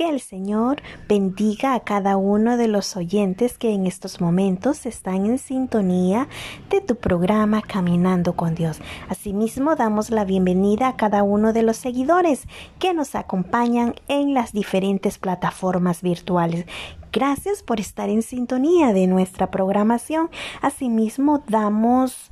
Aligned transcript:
Que 0.00 0.08
el 0.08 0.20
Señor 0.20 0.80
bendiga 1.10 1.74
a 1.74 1.80
cada 1.80 2.16
uno 2.16 2.56
de 2.56 2.68
los 2.68 2.96
oyentes 2.96 3.58
que 3.58 3.74
en 3.74 3.86
estos 3.86 4.18
momentos 4.18 4.86
están 4.86 5.26
en 5.26 5.36
sintonía 5.36 6.26
de 6.70 6.80
tu 6.80 6.96
programa 6.96 7.60
Caminando 7.60 8.32
con 8.32 8.54
Dios. 8.54 8.80
Asimismo, 9.10 9.76
damos 9.76 10.08
la 10.08 10.24
bienvenida 10.24 10.88
a 10.88 10.96
cada 10.96 11.22
uno 11.22 11.52
de 11.52 11.64
los 11.64 11.76
seguidores 11.76 12.48
que 12.78 12.94
nos 12.94 13.14
acompañan 13.14 13.94
en 14.08 14.32
las 14.32 14.54
diferentes 14.54 15.18
plataformas 15.18 16.00
virtuales. 16.00 16.64
Gracias 17.12 17.62
por 17.62 17.78
estar 17.78 18.08
en 18.08 18.22
sintonía 18.22 18.94
de 18.94 19.06
nuestra 19.06 19.50
programación. 19.50 20.30
Asimismo, 20.62 21.44
damos 21.46 22.30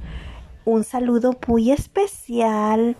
un 0.65 0.85
saludo 0.85 1.37
muy 1.47 1.71
especial 1.71 2.97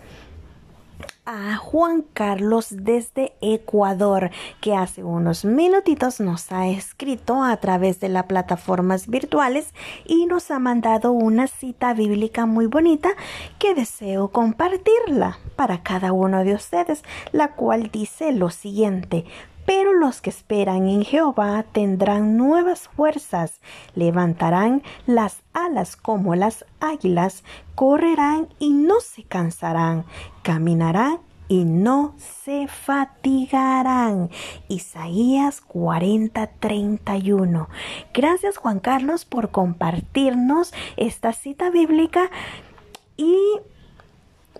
a 1.31 1.57
Juan 1.57 2.03
Carlos 2.13 2.69
desde 2.71 3.33
Ecuador, 3.39 4.31
que 4.61 4.73
hace 4.73 5.03
unos 5.03 5.45
minutitos 5.45 6.19
nos 6.19 6.51
ha 6.51 6.67
escrito 6.67 7.43
a 7.43 7.55
través 7.57 7.99
de 7.99 8.09
las 8.09 8.23
plataformas 8.23 9.05
virtuales 9.07 9.75
y 10.05 10.25
nos 10.25 10.49
ha 10.49 10.57
mandado 10.57 11.11
una 11.11 11.45
cita 11.45 11.93
bíblica 11.93 12.47
muy 12.47 12.65
bonita 12.65 13.11
que 13.59 13.75
deseo 13.75 14.29
compartirla 14.29 15.37
para 15.55 15.83
cada 15.83 16.13
uno 16.13 16.43
de 16.43 16.55
ustedes, 16.55 17.03
la 17.31 17.49
cual 17.49 17.91
dice 17.91 18.31
lo 18.31 18.49
siguiente. 18.49 19.25
Pero 19.69 19.93
los 19.93 20.19
que 20.19 20.31
esperan 20.31 20.87
en 20.87 21.05
Jehová 21.05 21.63
tendrán 21.71 22.37
nuevas 22.37 22.87
fuerzas, 22.87 23.61
levantarán 23.93 24.81
las 25.05 25.43
alas 25.53 25.95
como 25.95 26.33
las 26.33 26.65
águilas, 26.79 27.43
correrán 27.75 28.47
y 28.57 28.71
no 28.71 28.99
se 28.99 29.25
cansarán, 29.25 30.05
caminarán 30.41 31.19
y 31.47 31.65
no 31.65 32.15
se 32.17 32.67
fatigarán. 32.67 34.31
Isaías 34.69 35.61
40:31. 35.61 37.67
Gracias 38.11 38.57
Juan 38.57 38.79
Carlos 38.79 39.25
por 39.25 39.51
compartirnos 39.51 40.73
esta 40.97 41.31
cita 41.31 41.69
bíblica 41.69 42.31
y 43.17 43.37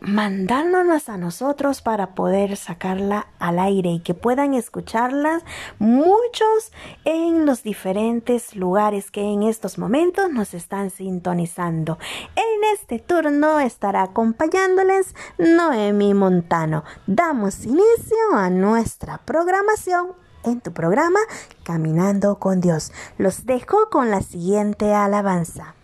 mandándonos 0.02 1.09
a 1.09 1.17
nosotros 1.17 1.81
para 1.81 2.16
poder 2.16 2.58
sacarla 2.58 3.28
al 3.39 3.59
aire 3.59 3.89
y 3.89 4.00
que 4.00 4.14
puedan 4.14 4.53
escucharlas 4.53 5.44
muchos 5.78 6.72
en 7.05 7.45
los 7.45 7.64
diferentes 7.64 8.55
lugares 8.55 9.11
que 9.11 9.22
en 9.22 9.44
estos 9.44 9.77
momentos 9.77 10.31
nos 10.31 10.53
están 10.53 10.89
sintonizando. 10.89 11.97
En 12.36 12.64
este 12.73 13.00
turno 13.00 13.59
estará 13.59 14.03
acompañándoles 14.03 15.16
Noemi 15.38 16.14
Montano. 16.14 16.83
Damos 17.08 17.66
inicio 17.66 18.17
a 18.36 18.50
nuestra 18.50 19.20
programación 19.20 20.14
en 20.44 20.61
tu 20.61 20.72
programa 20.72 21.20
Caminando 21.64 22.39
con 22.39 22.61
Dios. 22.61 22.92
Los 23.17 23.45
dejo 23.45 23.89
con 23.89 24.09
la 24.09 24.22
siguiente 24.22 24.94
alabanza. 24.94 25.75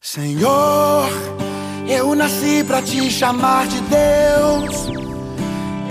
Señor 0.00 1.06
Eu 1.88 2.16
nasci 2.16 2.64
para 2.64 2.82
te 2.82 3.08
chamar 3.10 3.68
de 3.68 3.80
Deus. 3.82 4.88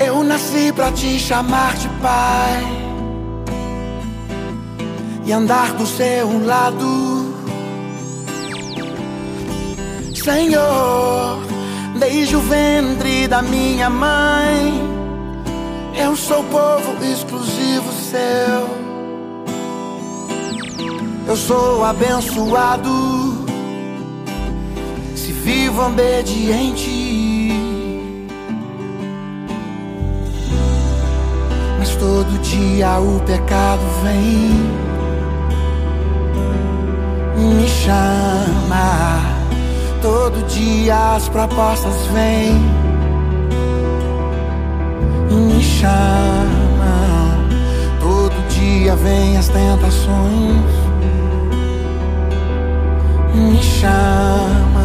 Eu 0.05 0.23
nasci 0.23 0.73
para 0.73 0.91
te 0.91 1.17
chamar 1.17 1.73
de 1.75 1.87
Pai. 2.01 2.63
E 5.25 5.31
andar 5.31 5.71
do 5.73 5.87
seu 5.87 6.45
lado. 6.45 7.33
Senhor, 10.13 11.39
desde 11.97 12.35
o 12.35 12.41
ventre 12.41 13.27
da 13.27 13.41
minha 13.41 13.89
mãe, 13.89 14.81
eu 15.95 16.15
sou 16.15 16.43
povo 16.43 16.93
exclusivo 17.05 17.91
seu. 18.11 18.85
Eu 21.27 21.35
sou 21.37 21.85
abençoado 21.85 23.24
vivo 25.31 25.85
obediente. 25.85 27.51
Mas 31.79 31.95
todo 31.95 32.41
dia 32.41 32.99
o 32.99 33.19
pecado 33.21 33.81
vem, 34.03 34.51
me 37.37 37.67
chama. 37.67 39.21
Todo 40.01 40.45
dia 40.47 41.15
as 41.15 41.29
propostas 41.29 41.95
vêm, 42.13 42.53
me 45.31 45.61
chama. 45.63 46.55
Todo 47.99 48.35
dia 48.49 48.95
vem 48.95 49.37
as 49.37 49.47
tentações, 49.47 50.65
me 53.33 53.61
chama. 53.63 54.84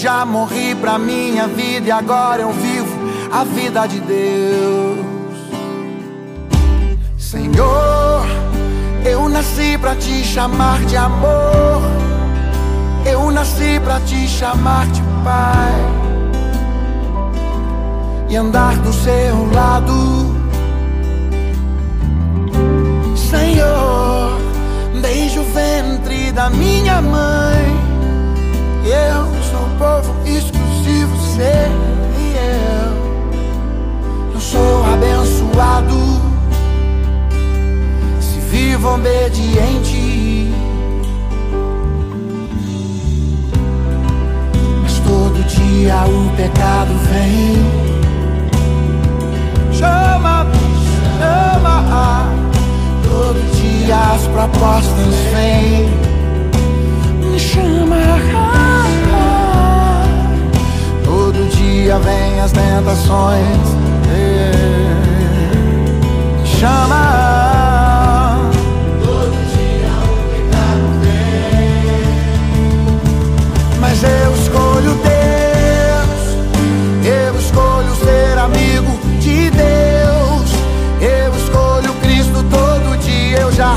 Já 0.00 0.24
morri 0.24 0.76
pra 0.76 0.96
minha 0.96 1.48
vida 1.48 1.88
e 1.88 1.90
agora 1.90 2.42
eu 2.42 2.52
vivo 2.52 2.96
a 3.32 3.42
vida 3.42 3.84
de 3.88 3.98
Deus. 3.98 5.04
Senhor, 7.18 8.24
eu 9.04 9.28
nasci 9.28 9.76
pra 9.76 9.96
te 9.96 10.22
chamar 10.22 10.84
de 10.84 10.96
amor. 10.96 11.82
Eu 13.04 13.28
nasci 13.32 13.80
pra 13.82 13.98
te 13.98 14.28
chamar 14.28 14.86
de 14.86 15.02
Pai. 15.24 15.74
E 18.28 18.36
andar 18.36 18.76
do 18.76 18.92
seu 18.92 19.52
lado. 19.52 20.32
Senhor, 23.16 24.38
desde 25.02 25.40
o 25.40 25.44
ventre 25.44 26.30
da 26.30 26.48
minha 26.50 27.02
mãe. 27.02 27.76
Eu 28.84 29.37
povo 29.78 30.14
exclusivo, 30.26 31.16
sei 31.36 31.70
eu. 32.34 32.92
Eu 34.34 34.40
sou 34.40 34.84
abençoado, 34.92 36.20
se 38.20 38.40
vivo 38.50 38.94
obediente. 38.94 40.52
Mas 44.82 44.98
todo 44.98 45.44
dia 45.46 46.04
o 46.06 46.36
pecado 46.36 46.92
vem. 47.10 47.88
Chama, 49.72 50.44
chama, 51.18 52.32
todo 53.04 53.40
dia 53.54 53.96
as 53.96 54.26
propostas 54.26 55.14
vêm. 55.32 55.88
Me 57.22 57.38
chama. 57.38 58.47
Dia 61.68 61.98
vem 61.98 62.40
as 62.40 62.50
tentações. 62.52 63.68
Chama. 66.44 68.38
Todo 69.04 69.36
dia 69.52 69.92
o 70.02 70.16
pecado 70.32 70.86
vem. 71.02 72.08
Mas 73.80 74.02
eu 74.02 74.34
escolho 74.34 74.92
Deus. 75.04 76.22
Eu 77.04 77.38
escolho 77.38 77.94
ser 77.96 78.38
amigo 78.38 78.98
de 79.20 79.50
Deus. 79.50 80.50
Eu 81.00 81.34
escolho 81.36 81.92
Cristo 82.00 82.42
todo 82.50 82.98
dia. 82.98 83.38
Eu 83.40 83.52
já. 83.52 83.76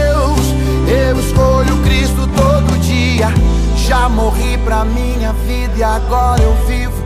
Já 3.91 4.07
morri 4.07 4.57
pra 4.59 4.85
minha 4.85 5.33
vida 5.33 5.77
e 5.77 5.83
agora 5.83 6.41
eu 6.41 6.55
vivo. 6.65 7.03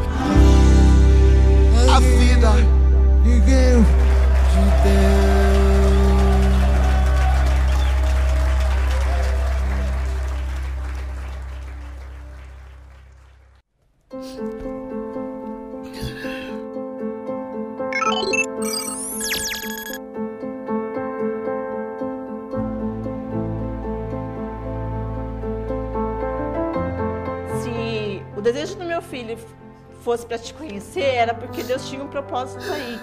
A 1.91 1.99
vida 1.99 2.51
fosse 30.05 30.23
para 30.23 30.37
te 30.37 30.53
conhecer, 30.53 31.15
era 31.15 31.33
porque 31.33 31.63
Deus 31.63 31.89
tinha 31.89 32.03
um 32.03 32.07
propósito 32.07 32.63
aí 32.71 32.99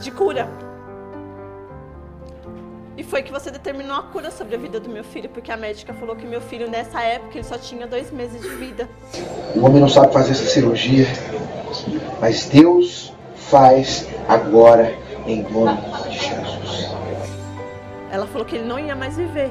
de 0.00 0.12
cura. 0.12 0.48
E 2.96 3.02
foi 3.02 3.24
que 3.24 3.32
você 3.32 3.50
determinou 3.50 3.96
a 3.96 4.04
cura 4.04 4.30
sobre 4.30 4.54
a 4.54 4.58
vida 4.58 4.78
do 4.78 4.88
meu 4.88 5.02
filho, 5.02 5.28
porque 5.28 5.50
a 5.50 5.56
médica 5.56 5.92
falou 5.92 6.14
que 6.14 6.24
meu 6.24 6.40
filho, 6.40 6.70
nessa 6.70 7.02
época, 7.02 7.38
ele 7.38 7.42
só 7.42 7.58
tinha 7.58 7.88
dois 7.88 8.12
meses 8.12 8.40
de 8.40 8.48
vida. 8.50 8.88
O 9.56 9.66
homem 9.66 9.80
não 9.80 9.88
sabe 9.88 10.12
fazer 10.12 10.30
essa 10.30 10.46
cirurgia, 10.46 11.08
mas 12.20 12.46
Deus 12.46 13.12
faz 13.34 14.06
agora, 14.28 14.96
em 15.26 15.42
nome 15.42 15.76
de 16.08 16.18
Jesus. 16.18 16.94
Ela 18.12 18.28
falou 18.28 18.46
que 18.46 18.54
ele 18.54 18.64
não 18.64 18.78
ia 18.78 18.94
mais 18.94 19.16
viver. 19.16 19.50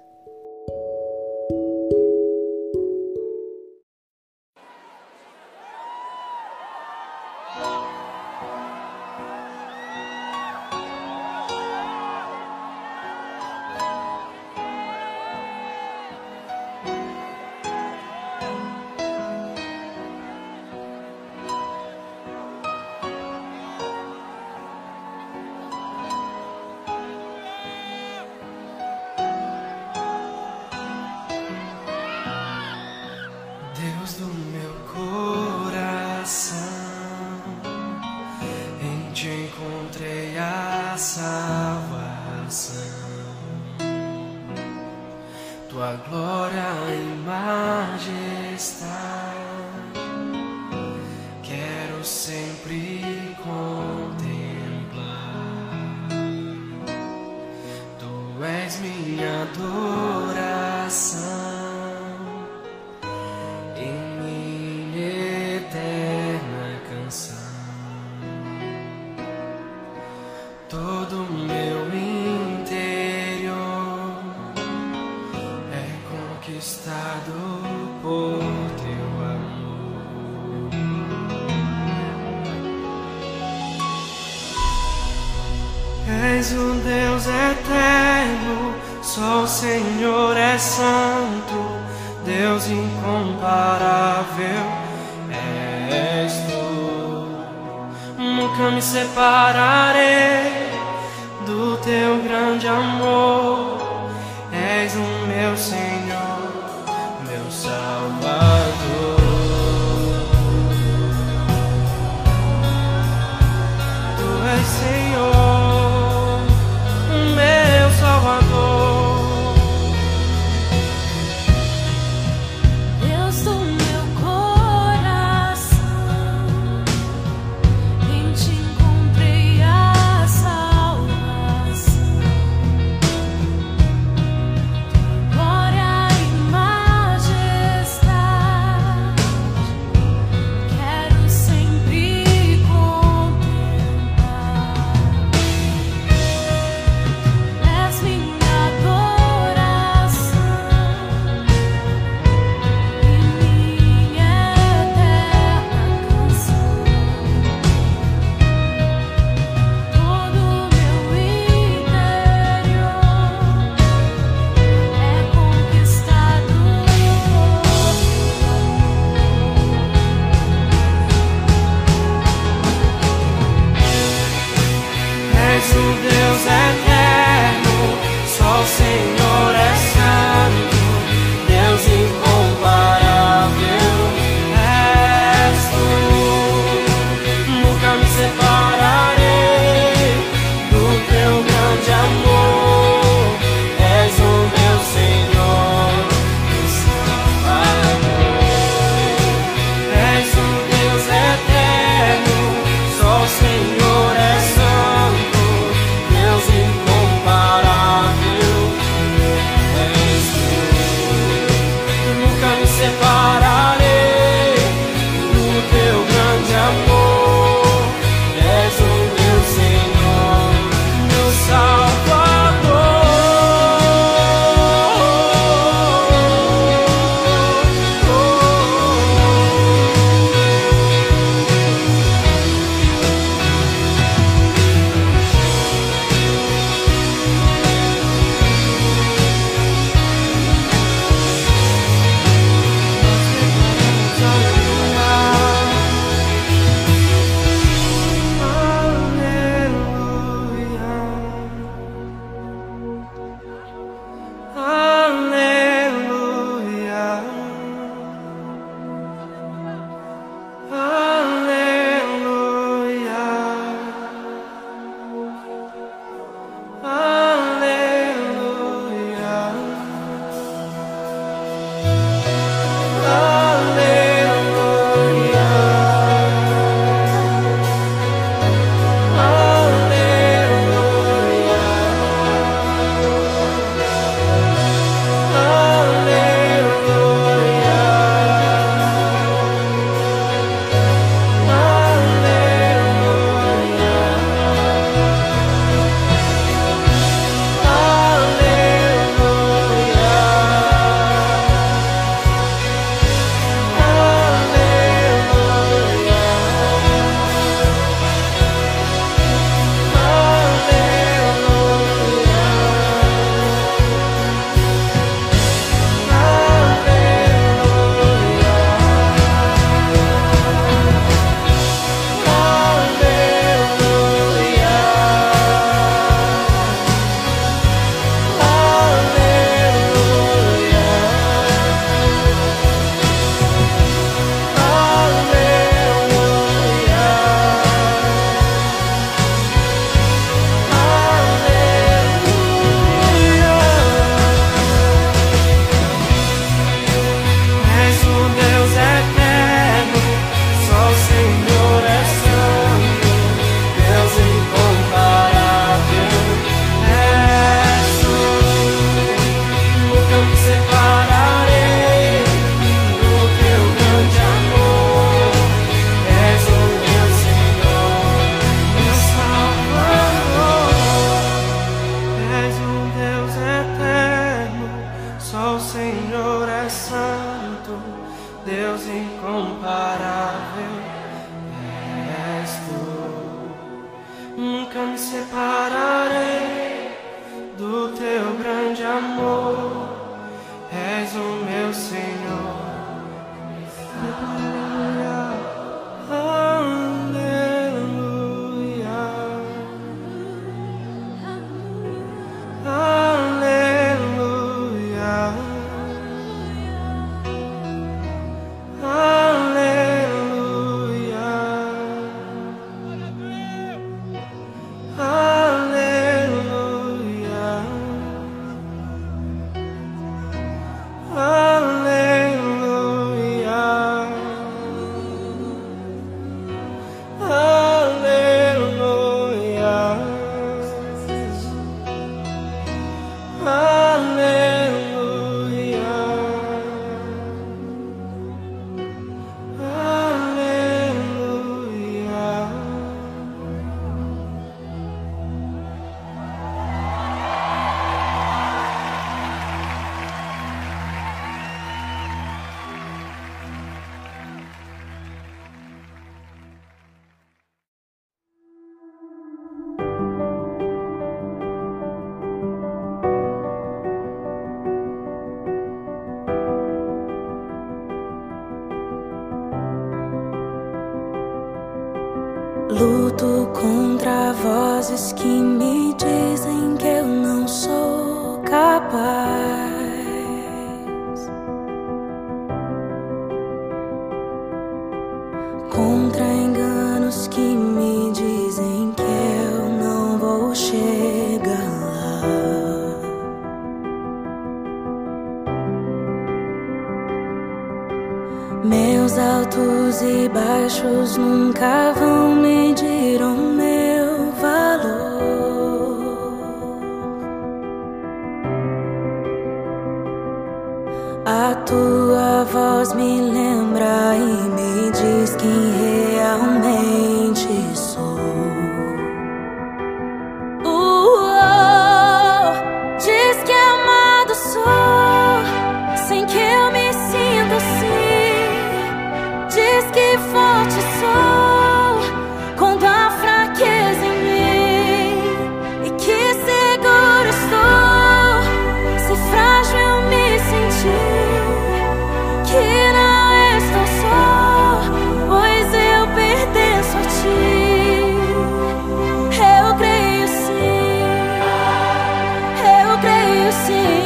see 553.71 554.00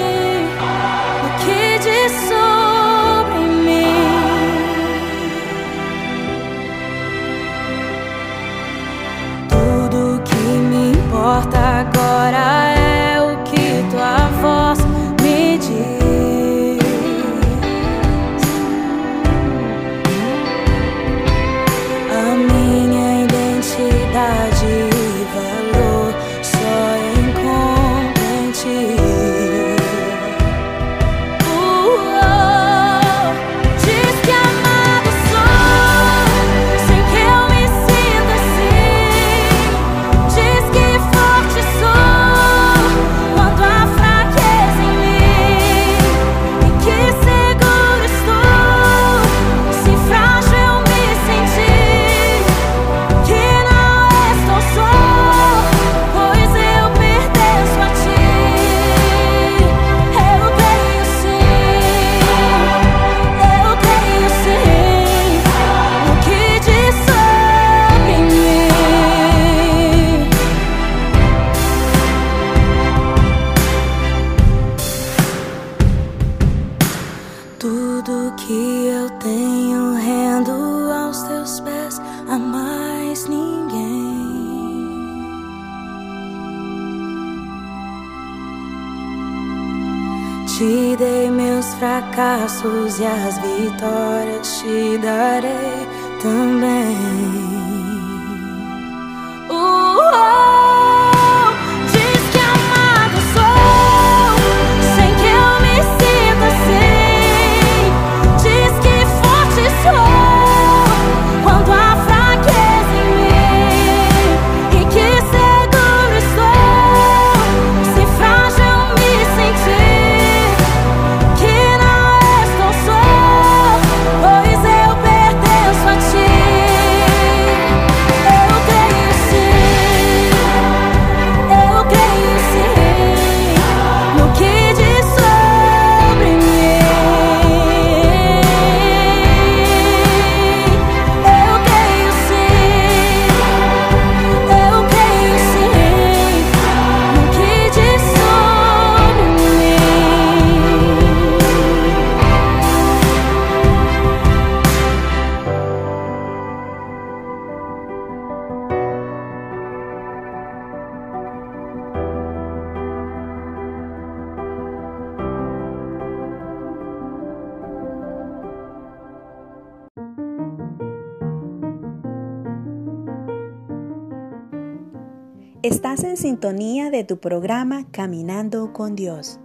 de 176.53 177.03
tu 177.03 177.17
programa 177.17 177.87
Caminando 177.91 178.71
con 178.71 178.95
Dios. 178.95 179.39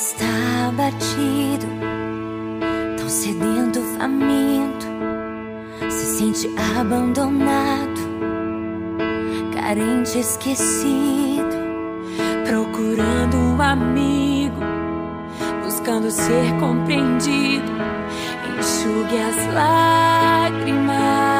Está 0.00 0.68
abatido, 0.68 1.66
tão 2.96 3.06
sedento, 3.06 3.82
faminto, 3.98 4.86
se 5.90 6.06
sente 6.16 6.50
abandonado, 6.78 8.00
carente, 9.54 10.18
esquecido, 10.18 11.54
procurando 12.46 13.36
um 13.36 13.60
amigo, 13.60 14.60
buscando 15.62 16.10
ser 16.10 16.50
compreendido, 16.58 17.70
enxugue 18.58 19.18
as 19.18 19.52
lágrimas, 19.52 21.39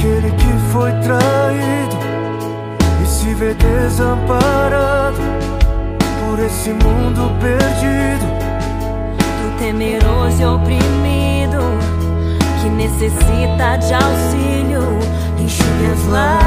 aquele 0.00 0.30
que 0.30 0.72
foi 0.72 0.90
traído 0.92 1.98
e 3.02 3.06
se 3.06 3.34
vê 3.34 3.52
desamparado 3.52 5.18
por 6.24 6.38
esse 6.38 6.70
mundo 6.70 7.30
perdido. 7.38 8.24
do 9.42 9.58
temeroso 9.58 10.40
e 10.40 10.44
oprimido 10.46 11.60
que 12.62 12.70
necessita 12.70 13.76
de 13.76 13.92
auxílio, 13.94 14.82
enxugue 15.38 15.86
as 15.92 16.06
lágrimas, 16.06 16.40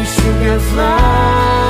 Enxugue 0.00 0.48
as 0.50 0.72
lágrimas. 0.76 1.67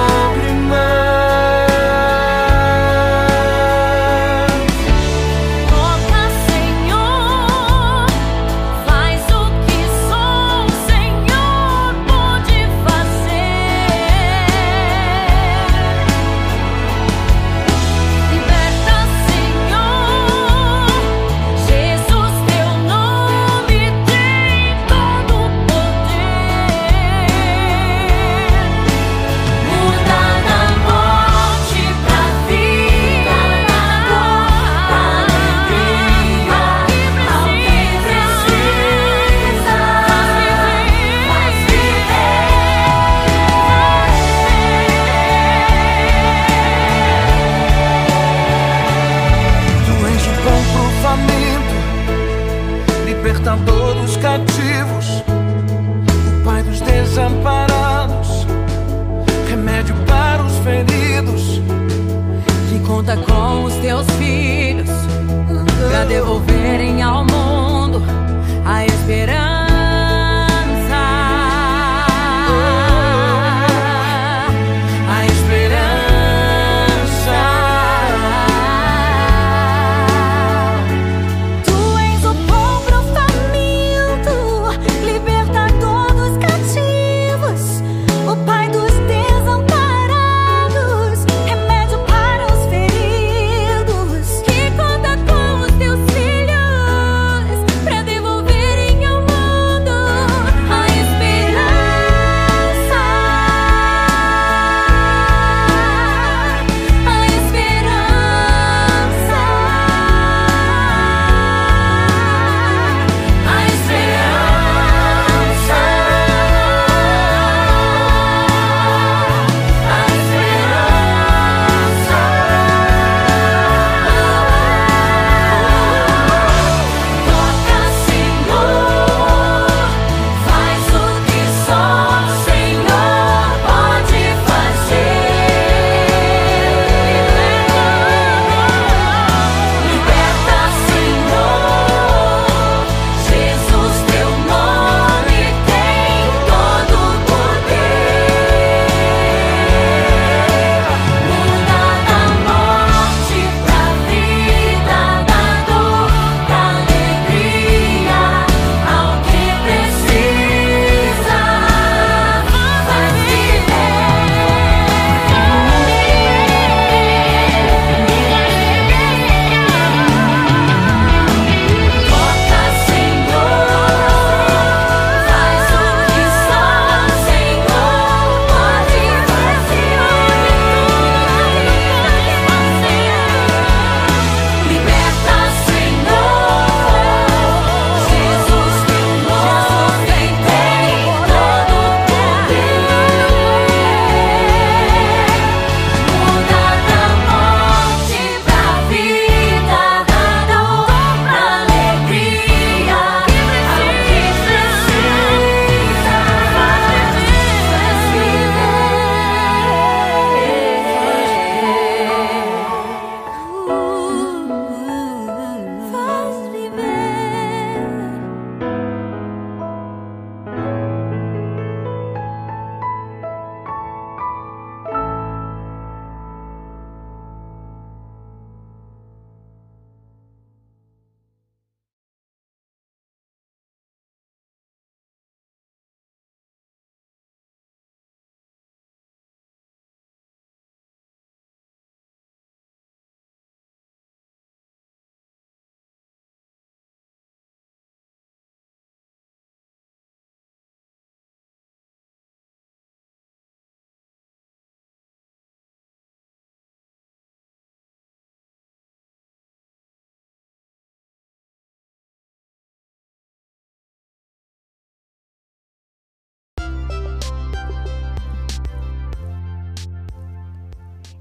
des 66.09 66.48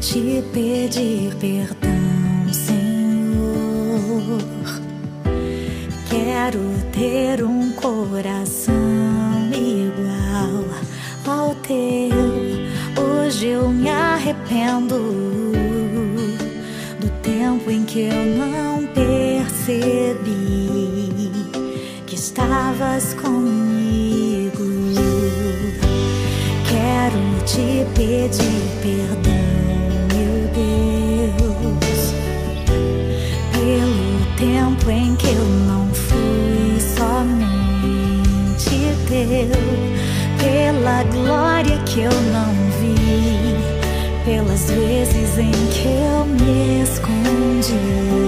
te 0.00 0.42
pedir 0.52 1.34
perdão, 1.36 2.52
Senhor. 2.52 4.38
Quero 6.08 6.60
ter 6.92 7.42
um 7.44 7.72
coração 7.72 8.74
igual 9.52 10.64
ao 11.26 11.54
teu. 11.56 12.14
Hoje 13.02 13.48
eu 13.48 13.68
me 13.68 13.88
arrependo 13.88 14.96
do 17.00 17.08
tempo 17.22 17.70
em 17.70 17.84
que 17.84 18.00
eu 18.02 18.24
não 18.36 18.86
percebi 18.86 20.30
que 22.06 22.14
estavas 22.14 23.14
comigo. 23.14 24.64
Quero 26.68 27.44
te 27.44 27.86
pedir 27.94 28.62
perdão. 28.82 29.15
tempo 34.86 34.90
em 34.90 35.16
que 35.16 35.26
eu 35.26 35.44
não 35.66 35.88
fui 35.92 36.80
somente 36.80 37.16
teu, 39.08 39.50
pela 40.38 41.02
glória 41.04 41.78
que 41.84 42.00
eu 42.02 42.12
não 42.32 42.54
vi, 42.80 43.56
pelas 44.24 44.70
vezes 44.70 45.38
em 45.38 45.50
que 45.50 45.88
eu 45.88 46.24
me 46.24 46.82
escondi. 46.82 48.25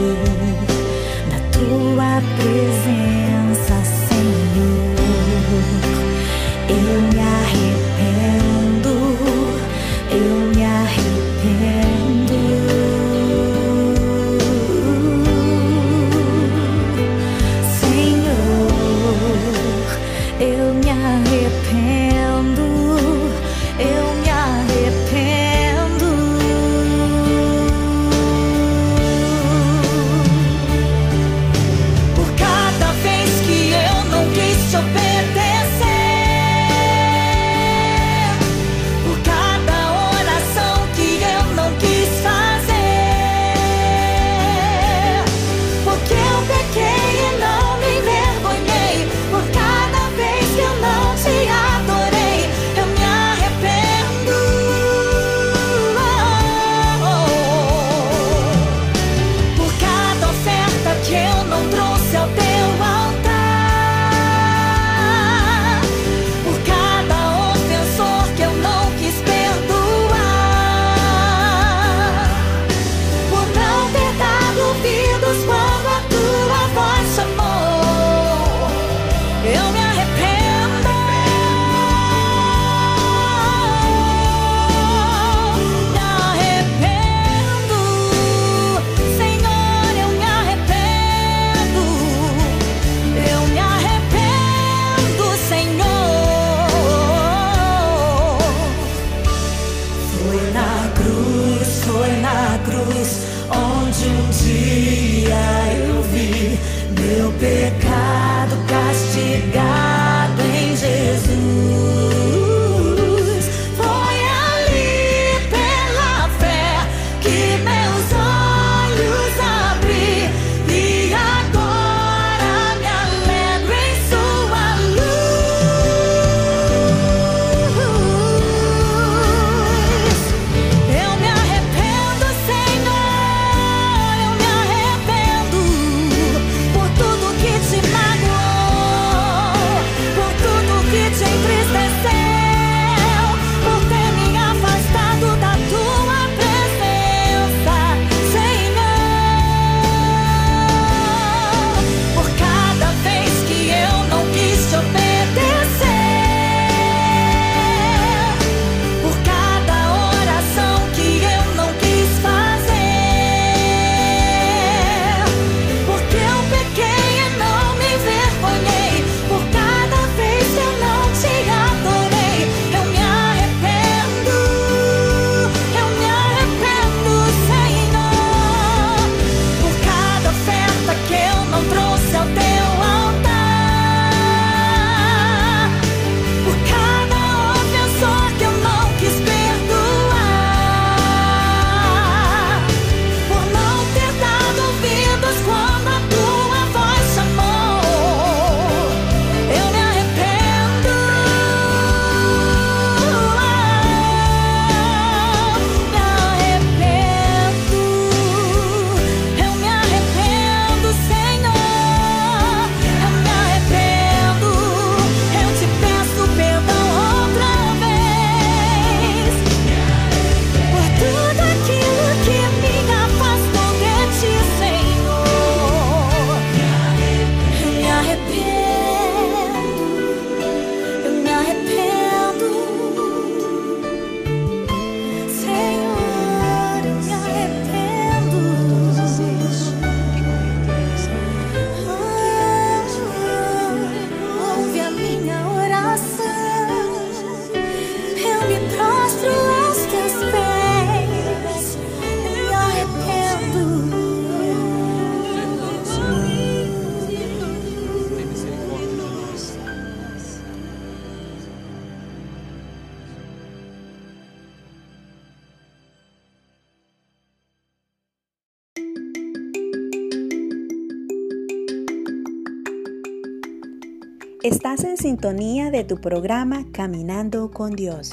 De 275.72 275.82
tu 275.82 276.00
programa 276.00 276.64
Caminando 276.70 277.50
con 277.50 277.72
Dios. 277.72 278.12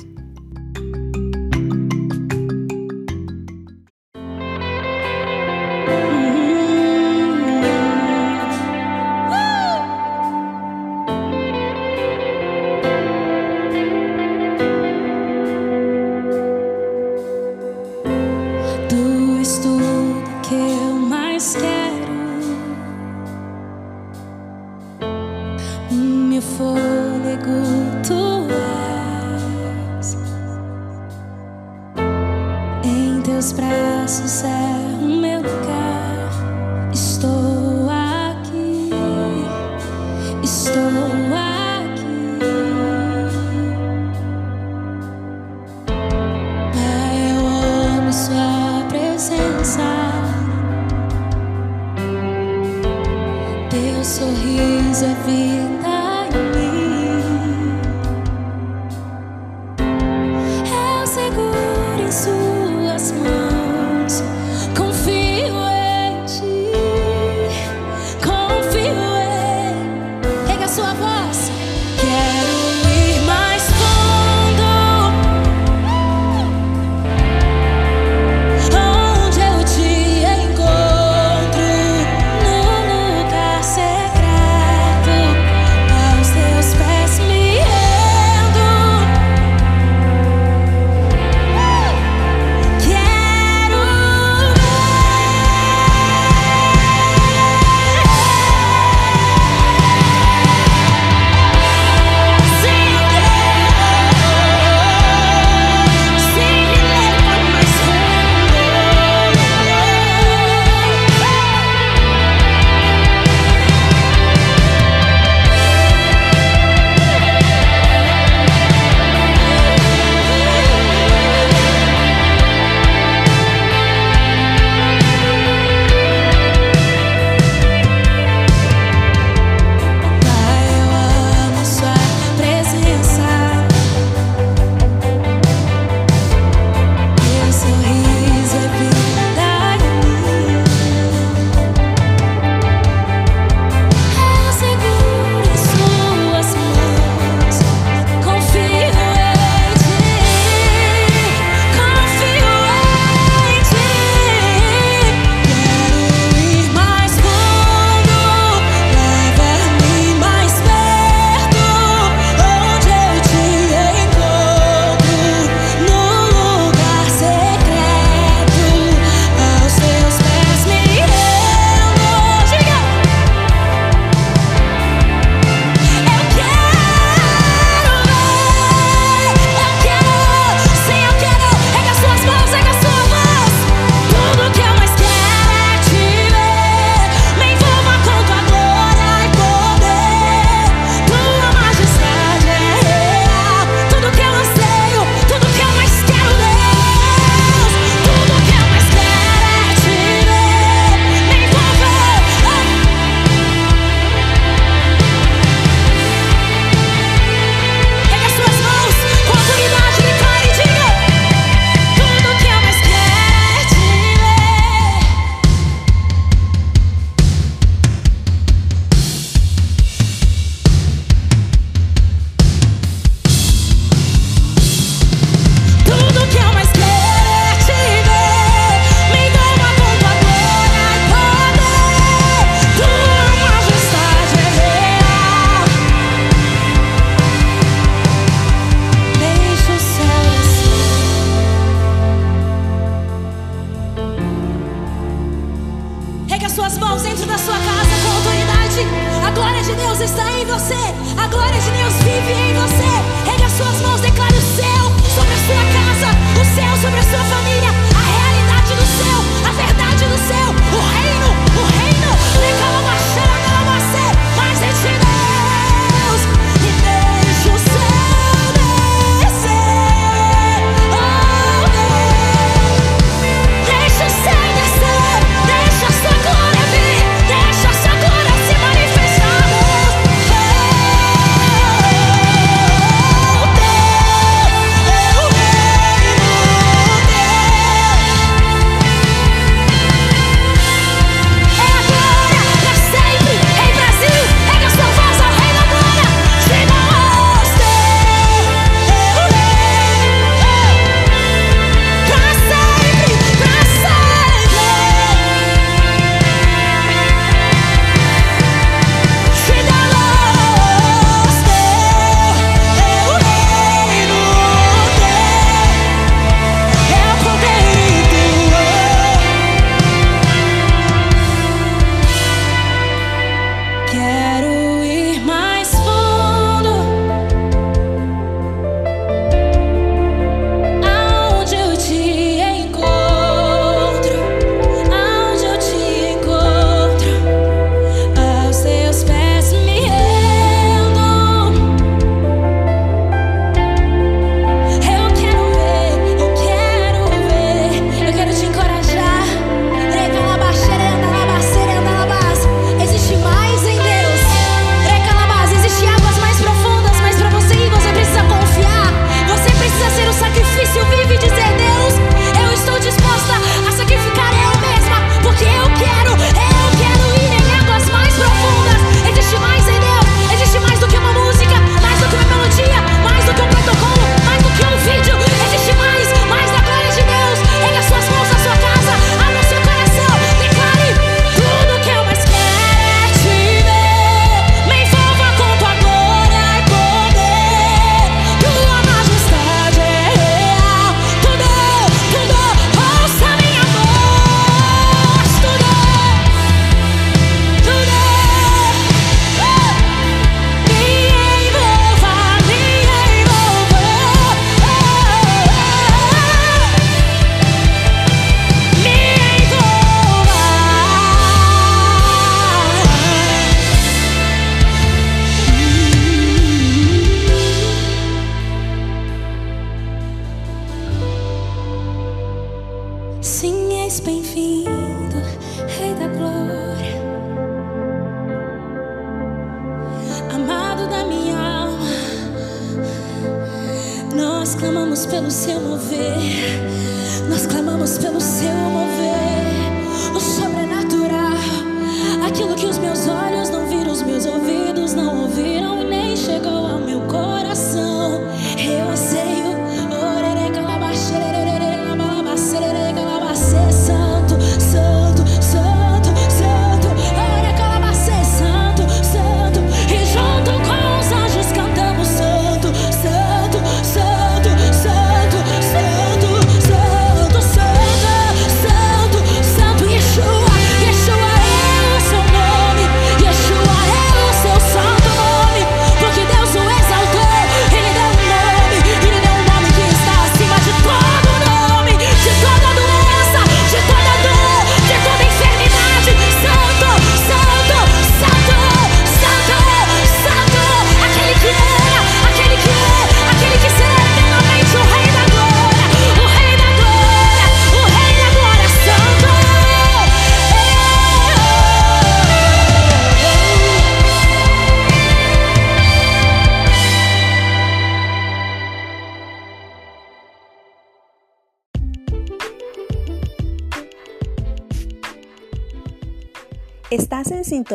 De 250.25 250.31
Deus 250.31 250.31
está 250.31 250.39
em 250.39 250.45
você. 250.45 250.84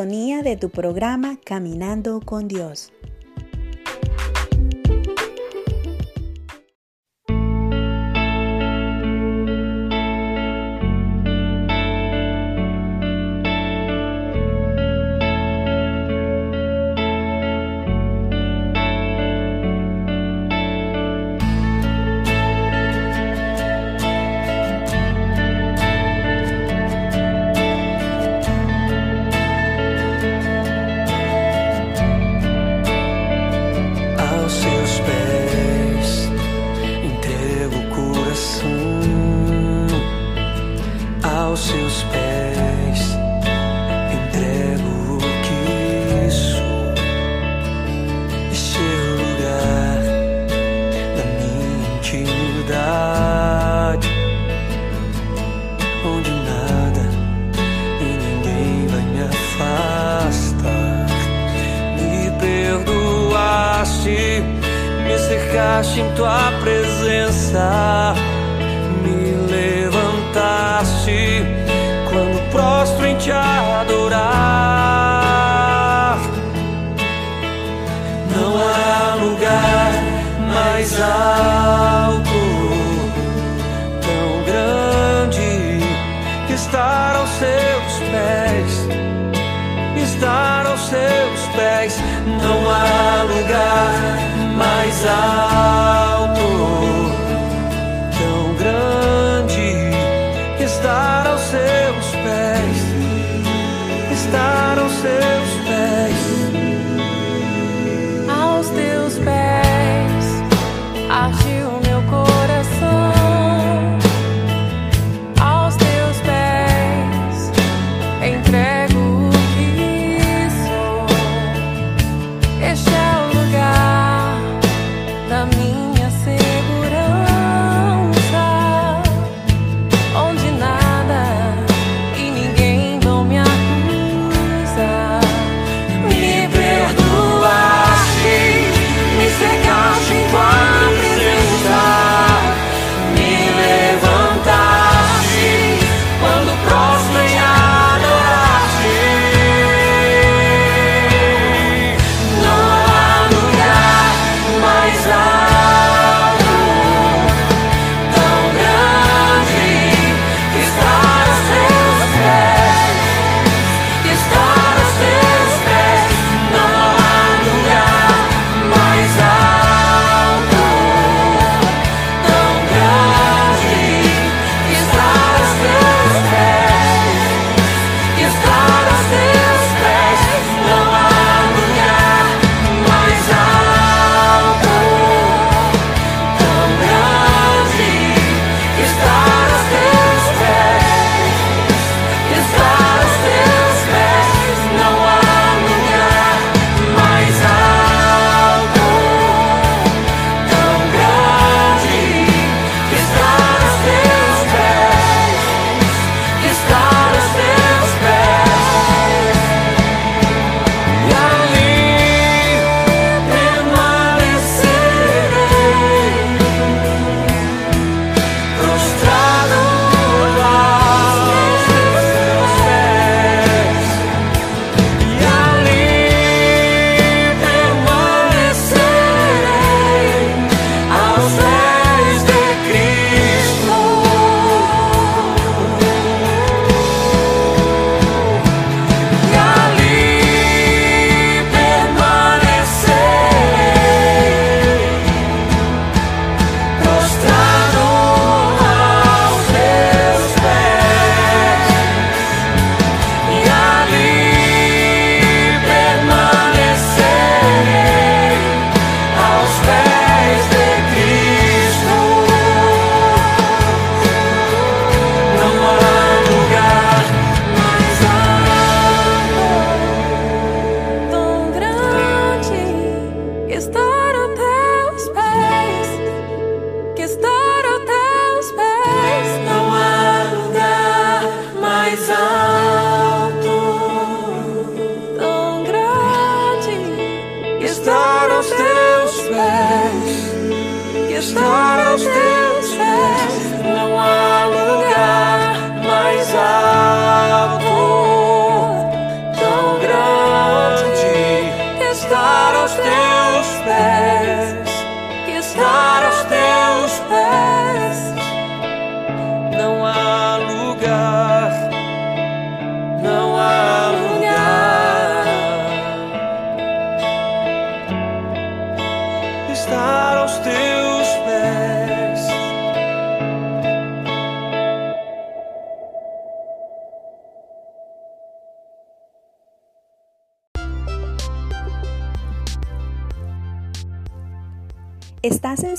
De 0.01 0.57
tu 0.57 0.71
programa 0.71 1.39
Caminando 1.45 2.21
con 2.21 2.49
Dios. 2.49 2.91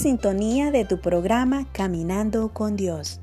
Sintonía 0.02 0.72
de 0.72 0.84
tu 0.84 1.00
programa 1.00 1.68
Caminando 1.74 2.50
con 2.52 2.76
Dios. 2.76 3.20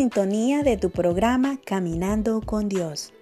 Sintonía 0.00 0.62
de 0.62 0.78
tu 0.78 0.88
programa 0.88 1.58
Caminando 1.62 2.40
con 2.40 2.70
Dios. 2.70 3.12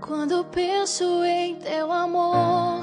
Quando 0.00 0.46
penso 0.46 1.22
em 1.22 1.56
teu 1.56 1.92
amor 1.92 2.82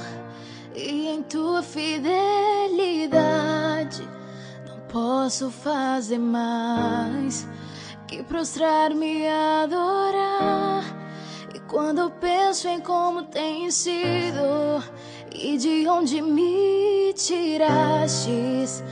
e 0.76 1.08
em 1.08 1.24
tua 1.24 1.64
fidelidade, 1.64 3.18
não 3.20 3.37
posso 4.90 5.50
fazer 5.50 6.18
mais 6.20 7.48
que 8.08 8.24
prostrar-me 8.24 9.24
e 9.24 9.28
adorar. 9.28 10.84
E 11.54 11.60
quando 11.62 12.10
penso 12.12 12.68
em 12.68 12.80
como 12.80 13.24
tem 13.24 13.70
sido 13.70 14.84
e 15.34 15.58
de 15.58 15.88
onde 15.88 16.22
me 16.22 17.14
tirastes, 17.14 18.84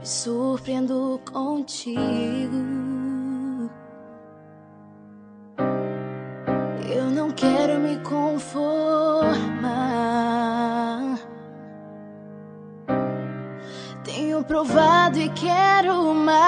me 0.00 0.06
surpreendo 0.06 1.20
contigo. 1.30 2.81
Provado 14.52 15.18
e 15.18 15.30
quero 15.30 16.14
mais. 16.14 16.42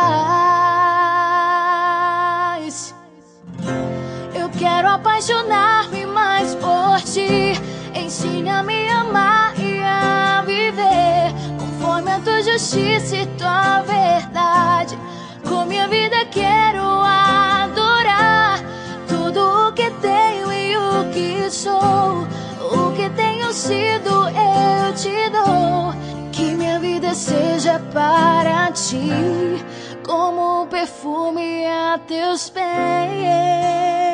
Eu 4.34 4.50
quero 4.50 4.90
apaixonar-me 4.90 6.04
mais 6.04 6.54
por 6.56 7.00
ti. 7.00 7.54
Ensina 7.94 8.58
a 8.58 8.62
me 8.62 8.90
amar 8.90 9.58
e 9.58 9.80
a 9.82 10.42
viver 10.44 11.32
conforme 11.58 12.10
a 12.10 12.20
tua 12.20 12.42
justiça 12.42 13.16
e 13.16 13.24
tua 13.38 13.80
verdade. 13.80 14.98
Com 15.48 15.64
minha 15.64 15.88
vida 15.88 16.26
quero 16.26 16.84
adorar 16.84 18.60
tudo 19.08 19.68
o 19.68 19.72
que 19.72 19.90
tenho 20.02 20.52
e 20.52 20.76
o 20.76 21.10
que 21.10 21.50
sou. 21.50 22.28
O 22.60 22.92
que 22.94 23.08
tenho 23.16 23.50
sido, 23.50 24.28
eu 24.28 24.92
te 24.94 25.30
dou. 25.30 25.93
Vida 26.84 27.14
seja 27.14 27.80
para 27.94 28.70
ti, 28.72 29.08
como 30.02 30.66
perfume 30.68 31.66
a 31.66 31.98
teus 32.06 32.50
pés. 32.50 34.13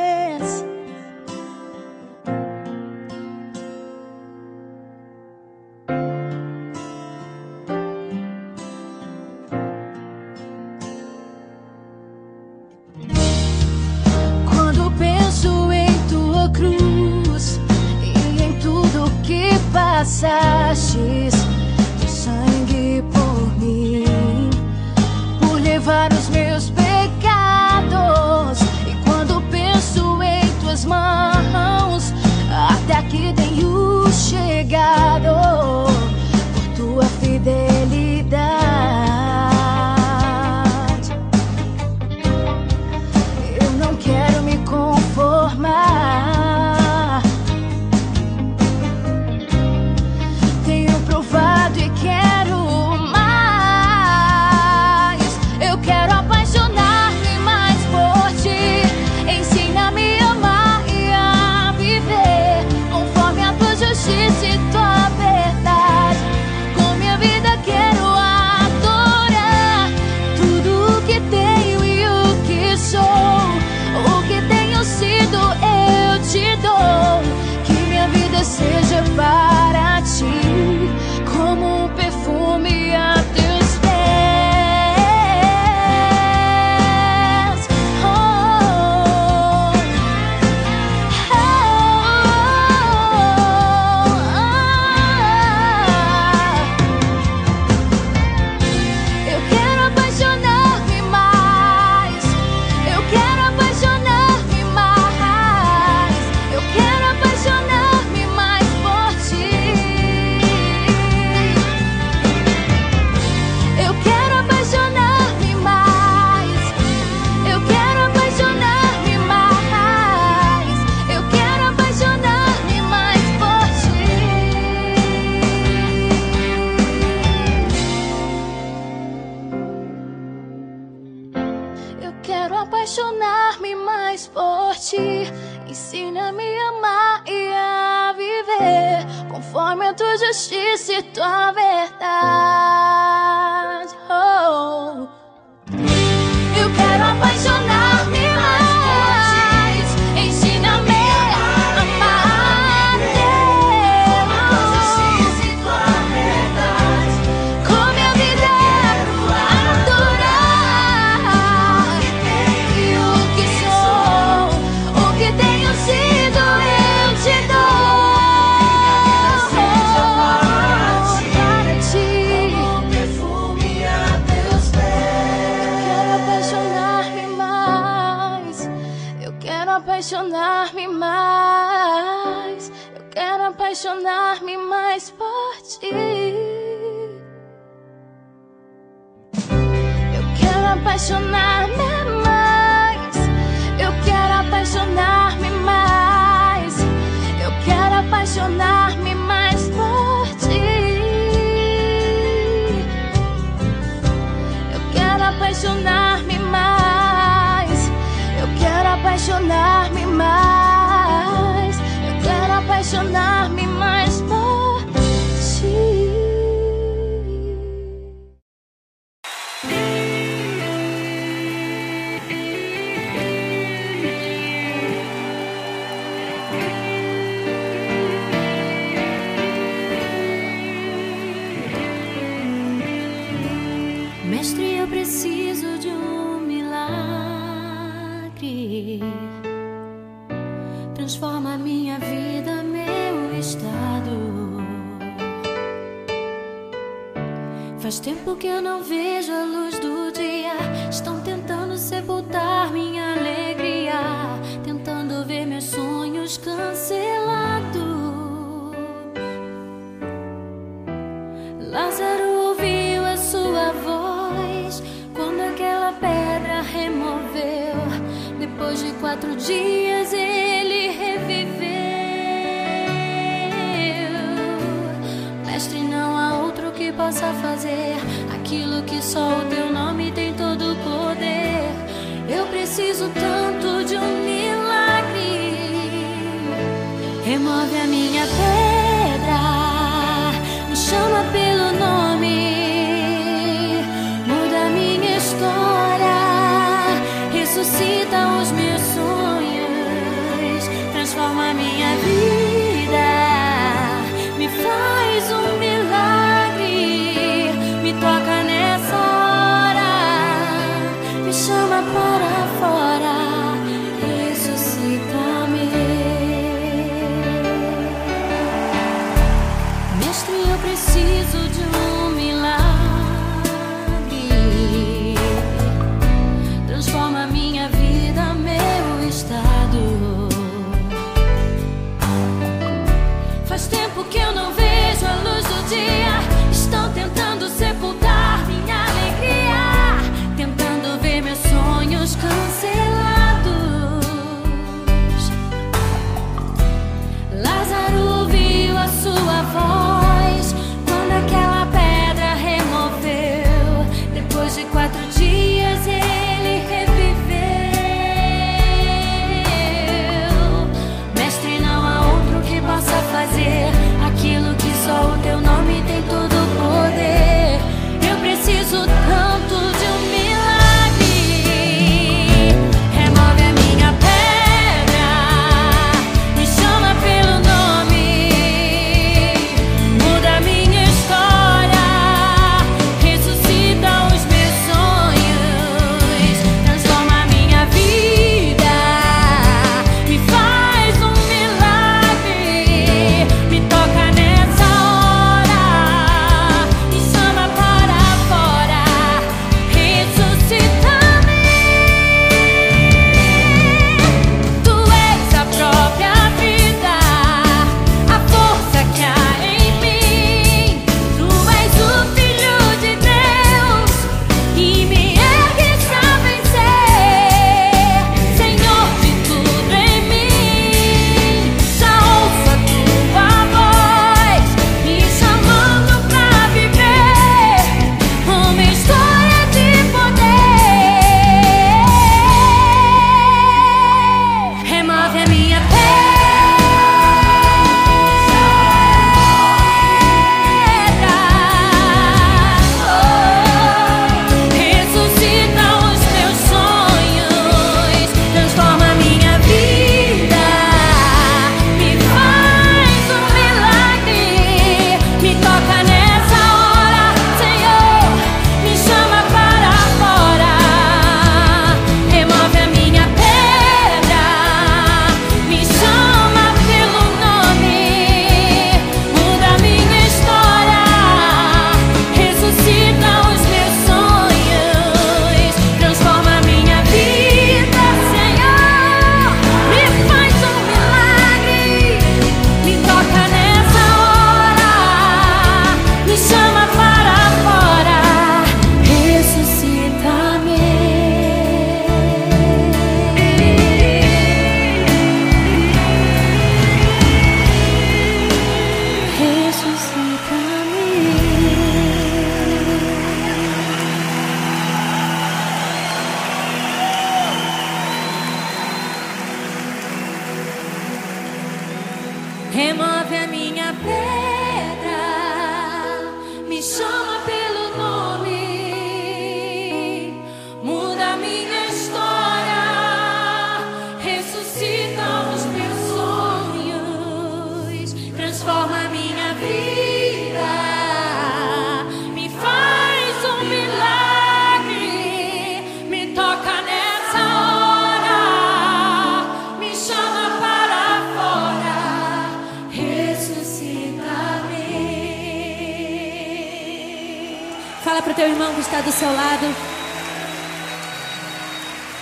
Para 548.03 548.13
o 548.13 548.15
teu 548.15 548.29
irmão 548.29 548.55
que 548.55 548.61
está 548.61 548.81
do 548.81 548.91
seu 548.91 549.13
lado. 549.13 549.47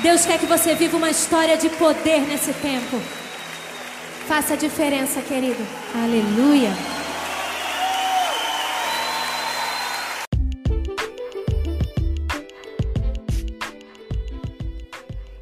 Deus 0.00 0.24
quer 0.24 0.38
que 0.38 0.46
você 0.46 0.74
viva 0.74 0.96
uma 0.96 1.10
história 1.10 1.56
de 1.56 1.68
poder 1.70 2.20
nesse 2.20 2.52
tempo. 2.52 3.00
Faça 4.28 4.54
a 4.54 4.56
diferença, 4.56 5.20
querido. 5.22 5.66
Aleluia. 5.94 6.70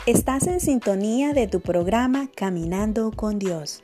Estás 0.07 0.47
em 0.47 0.59
sintonia 0.59 1.35
de 1.35 1.47
tu 1.47 1.61
programa 1.61 2.29
Caminando 2.35 3.13
com 3.15 3.35
Deus. 3.35 3.83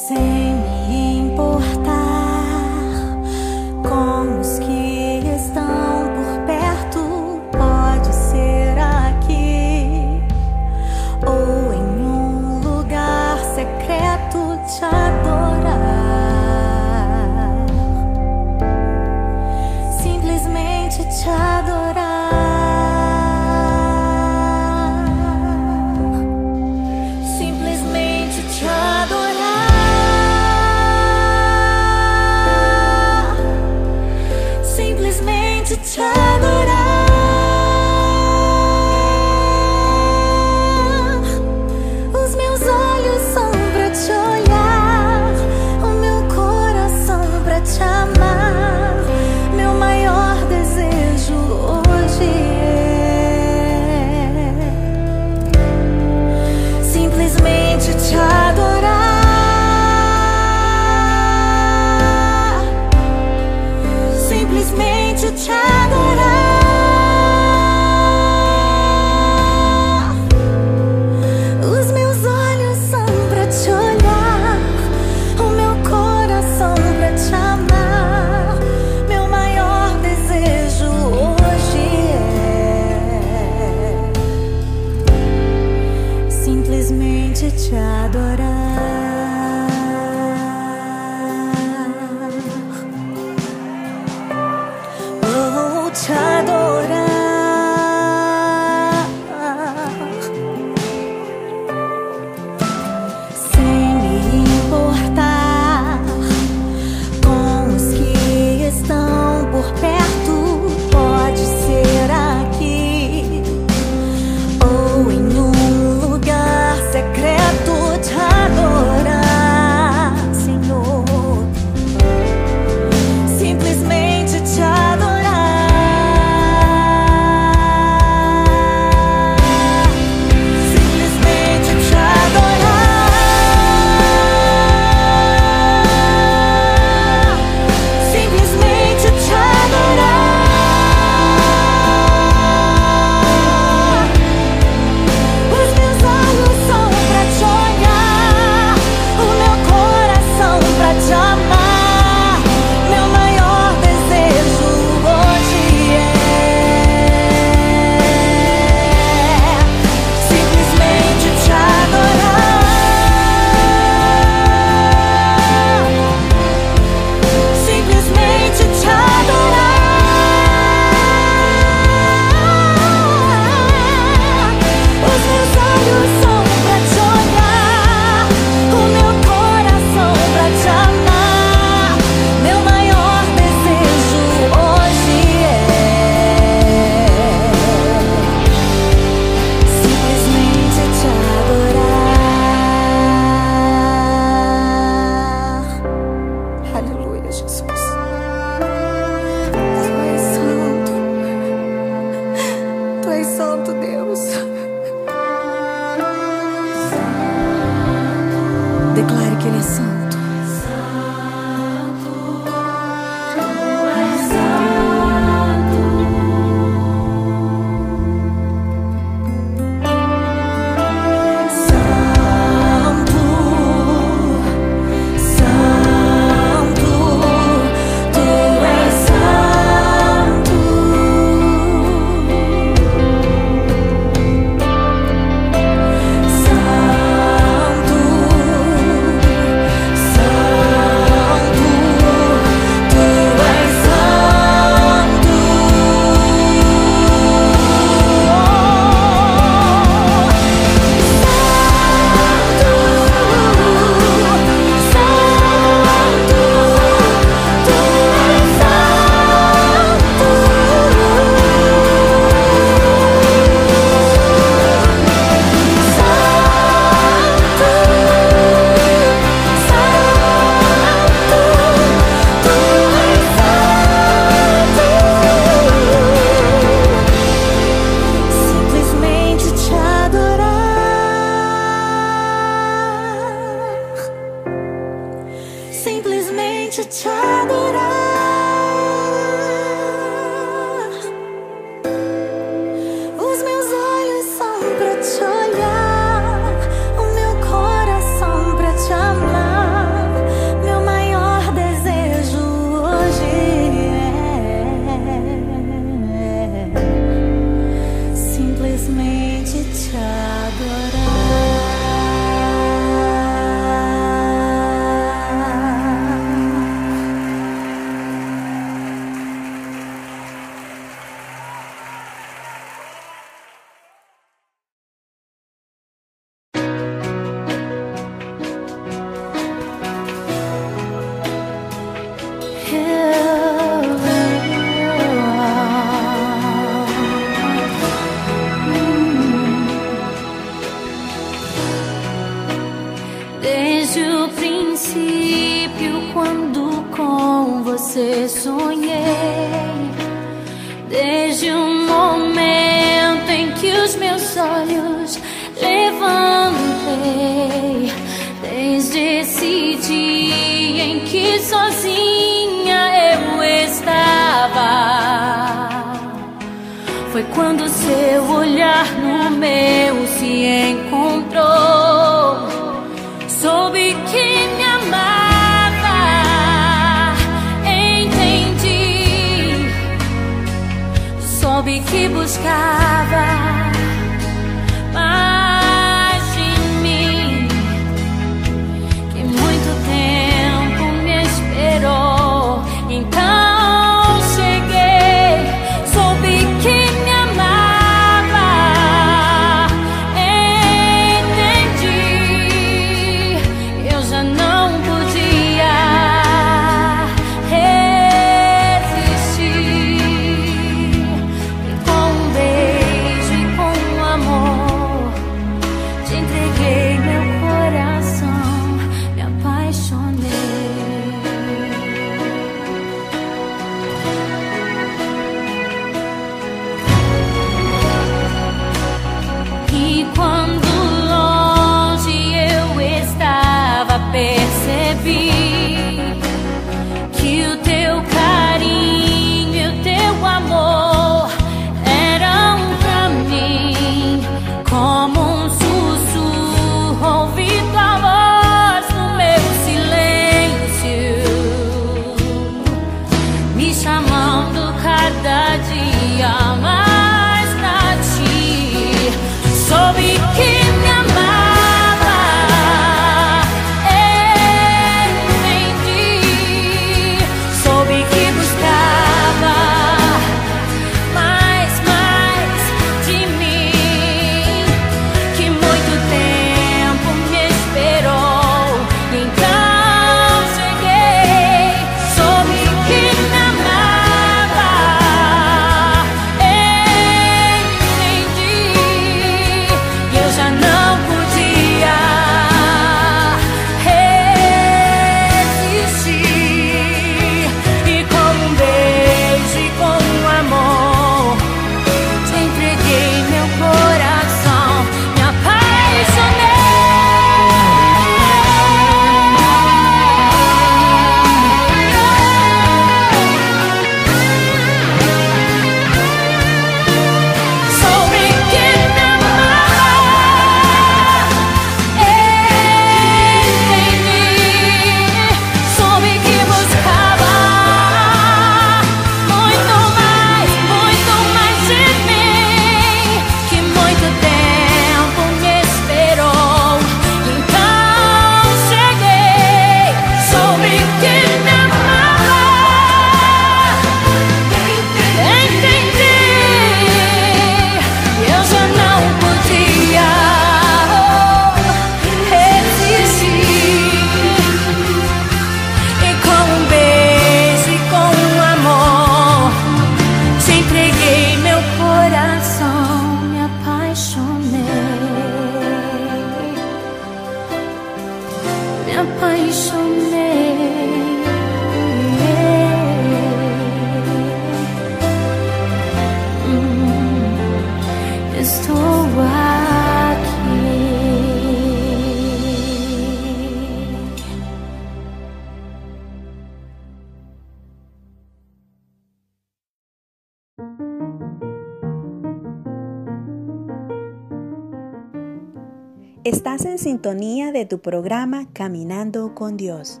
Programa 597.80 598.46
Caminando 598.52 599.34
con 599.34 599.56
Dios. 599.56 600.00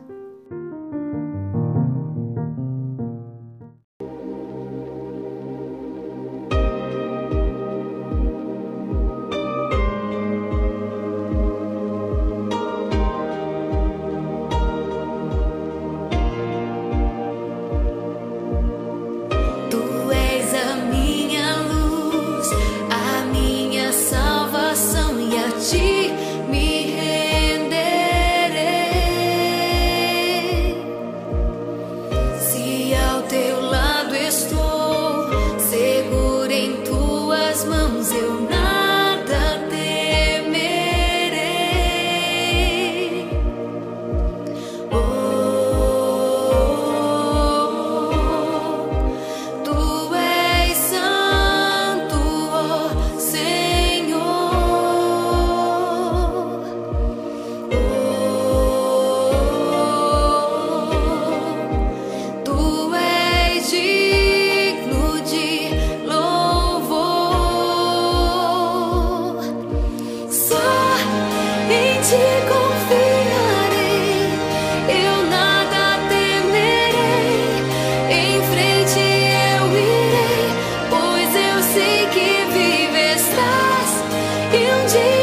Jesus. 84.92 85.19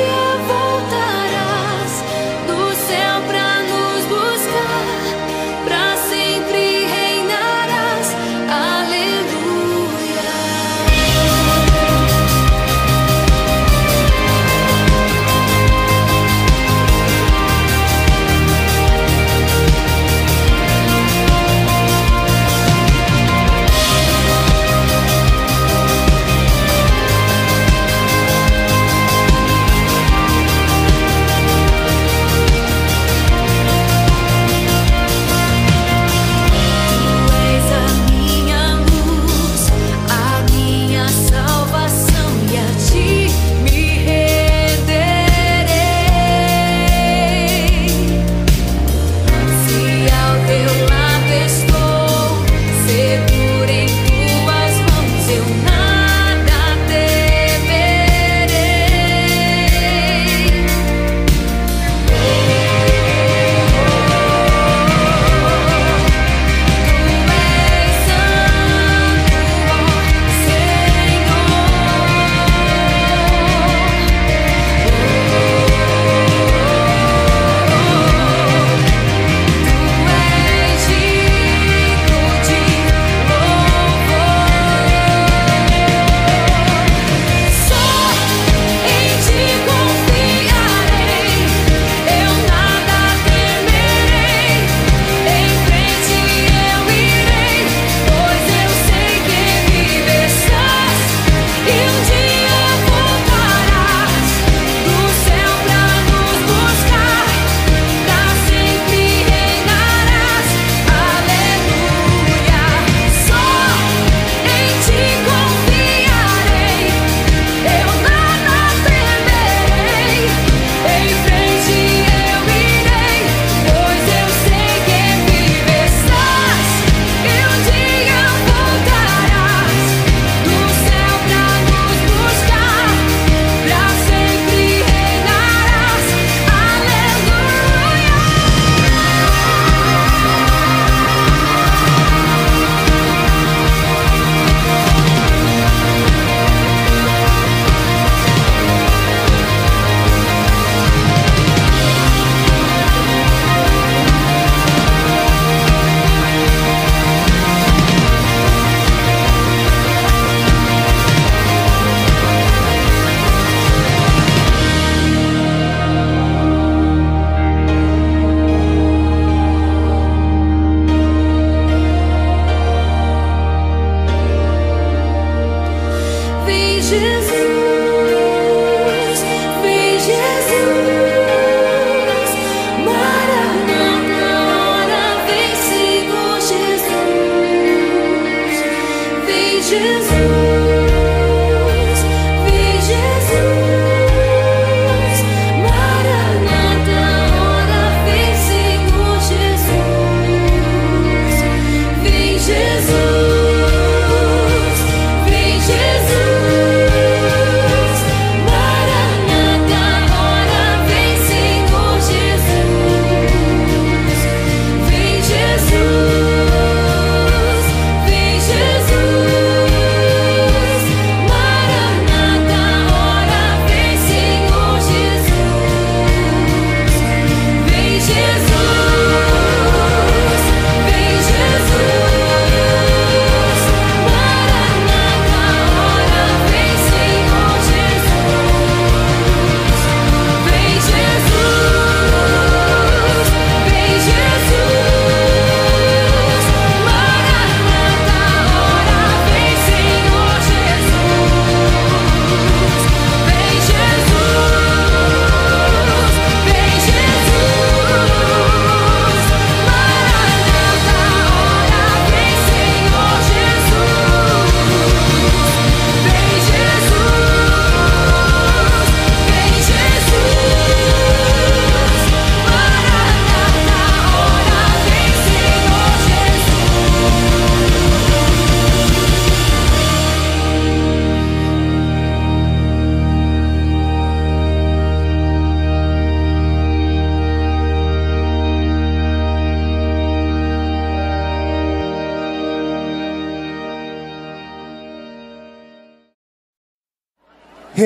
Jesus. 190.00 190.47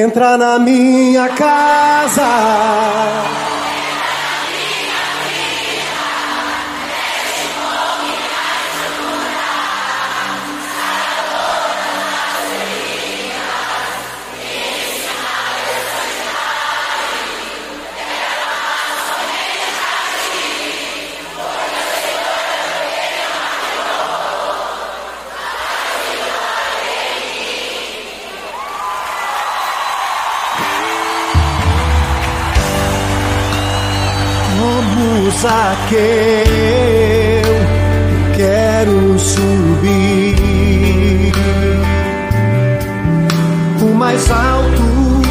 Entra 0.01 0.35
na 0.35 0.57
minha 0.57 1.29
casa. 1.29 3.30
que 35.87 35.95
eu 37.45 37.55
quero 38.35 39.17
subir 39.19 40.35
o 43.81 43.85
mais 43.95 44.29
alto 44.29 45.21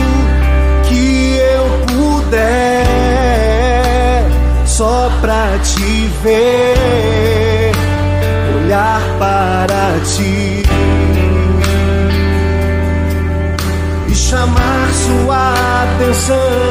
que 0.89 1.37
eu 1.37 1.65
puder, 1.95 2.87
só 4.65 5.11
pra 5.21 5.59
te 5.59 6.11
ver, 6.23 7.73
olhar 8.65 9.03
para 9.19 10.01
ti 10.05 10.63
e 14.09 14.15
chamar 14.15 14.89
sua 14.93 15.55
atenção. 15.83 16.70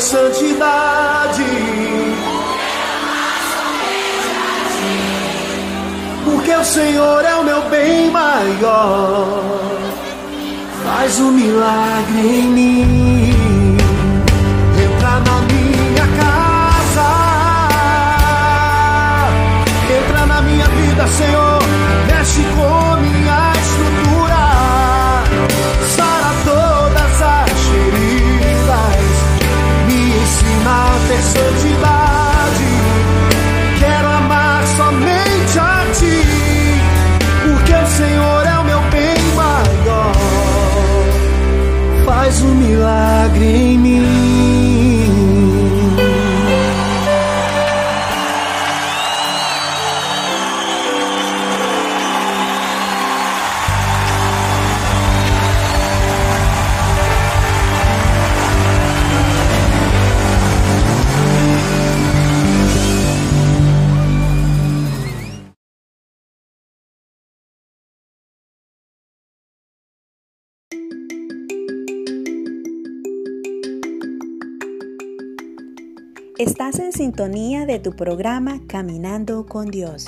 Sợ 0.00 0.30
de 77.28 77.78
tu 77.78 77.94
programa 77.94 78.58
Caminando 78.66 79.44
con 79.44 79.66
Dios. 79.66 80.06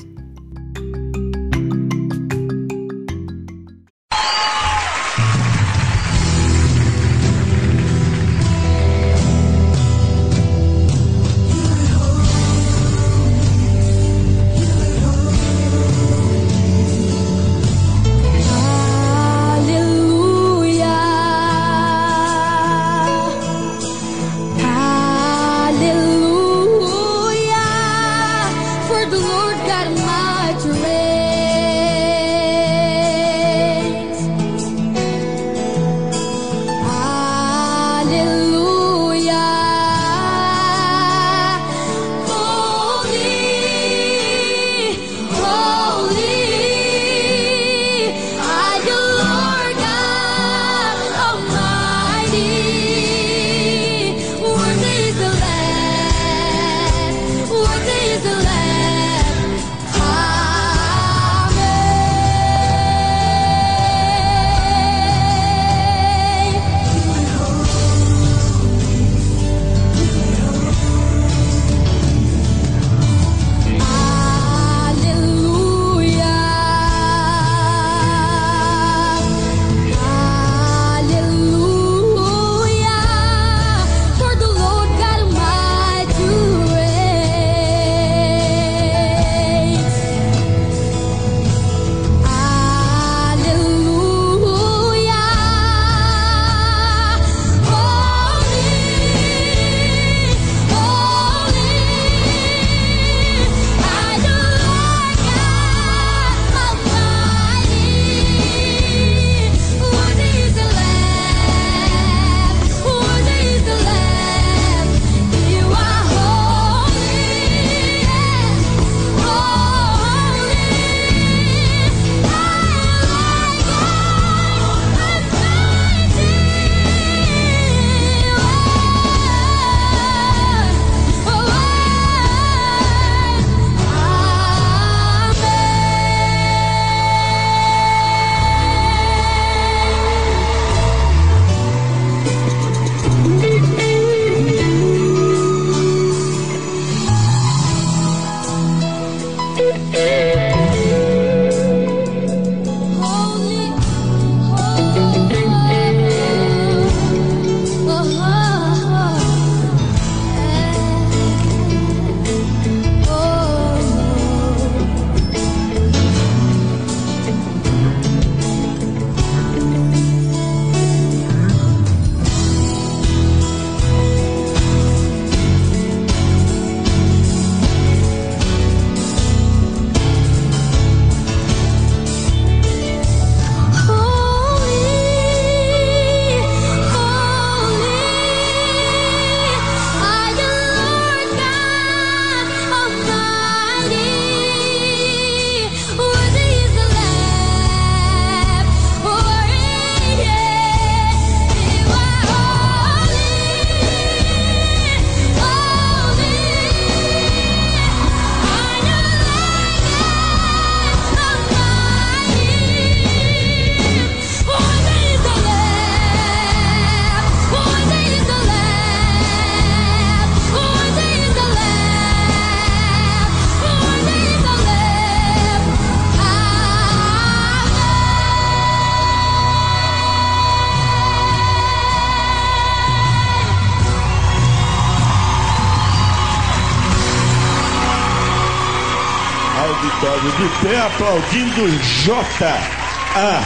Geraldo, 240.20 240.38
de 240.38 240.68
pé 240.68 240.76
aplaudindo 240.76 241.62
J.A. 242.04 243.40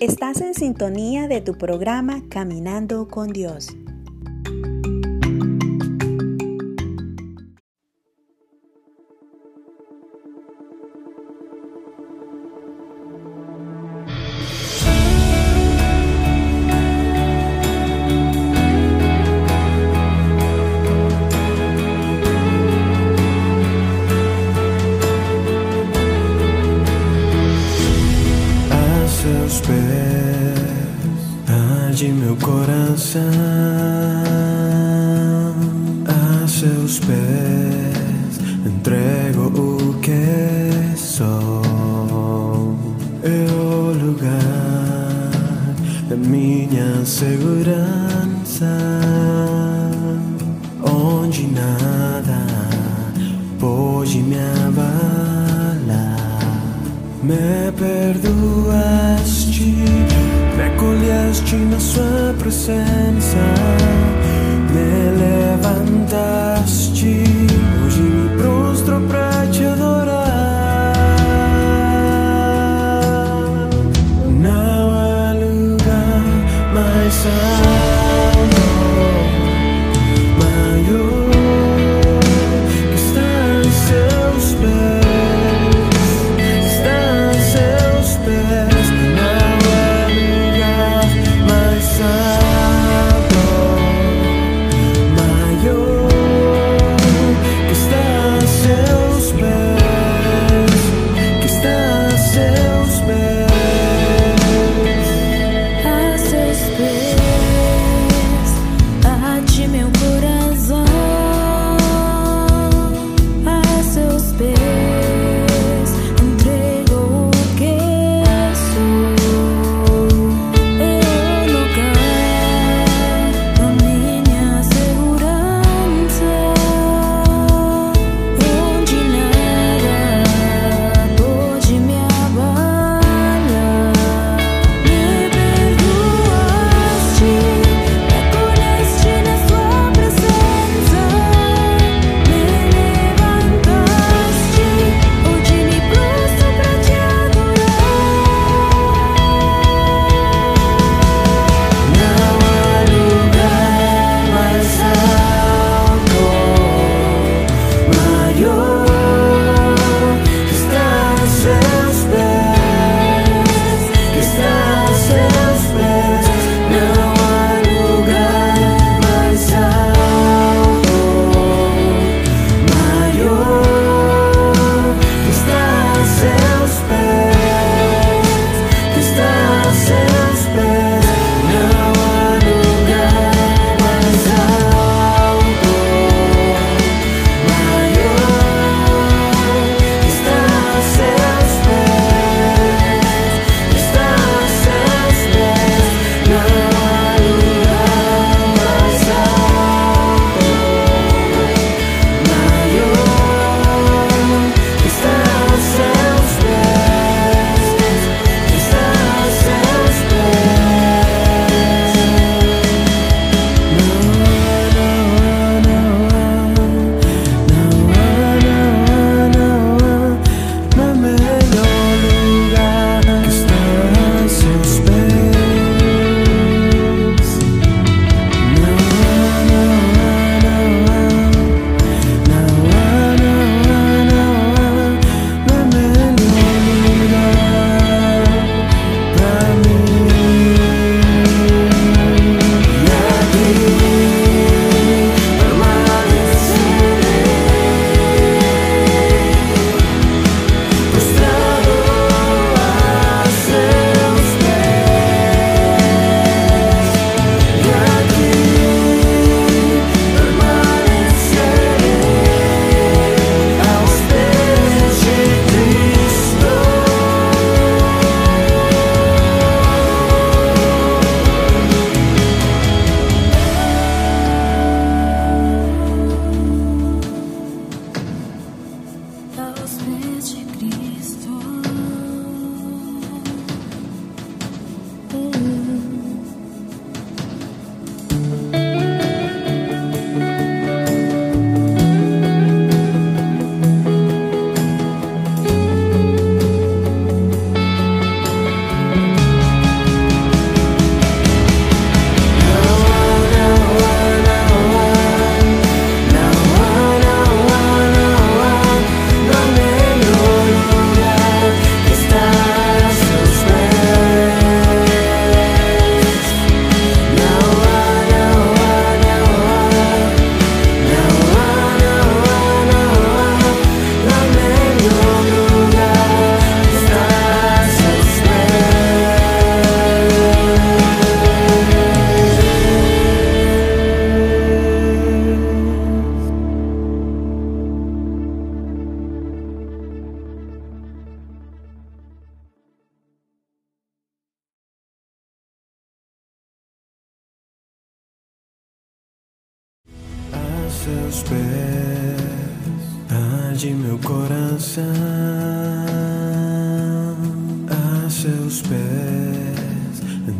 Estás 0.00 0.40
en 0.40 0.54
sintonía 0.54 1.26
de 1.28 1.40
tu 1.40 1.54
programa 1.54 2.22
Caminando 2.28 3.08
con 3.08 3.28
Dios. 3.28 3.76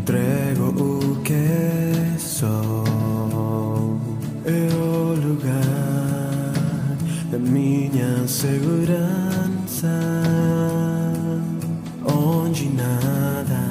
entrego 0.06 0.68
o 0.80 1.16
que 1.22 2.16
sou. 2.16 2.84
É 4.44 4.68
o 4.72 5.16
lugar 5.16 6.54
da 7.32 7.38
minha 7.38 8.28
segurança, 8.28 9.90
onde 12.04 12.68
nada 12.68 13.68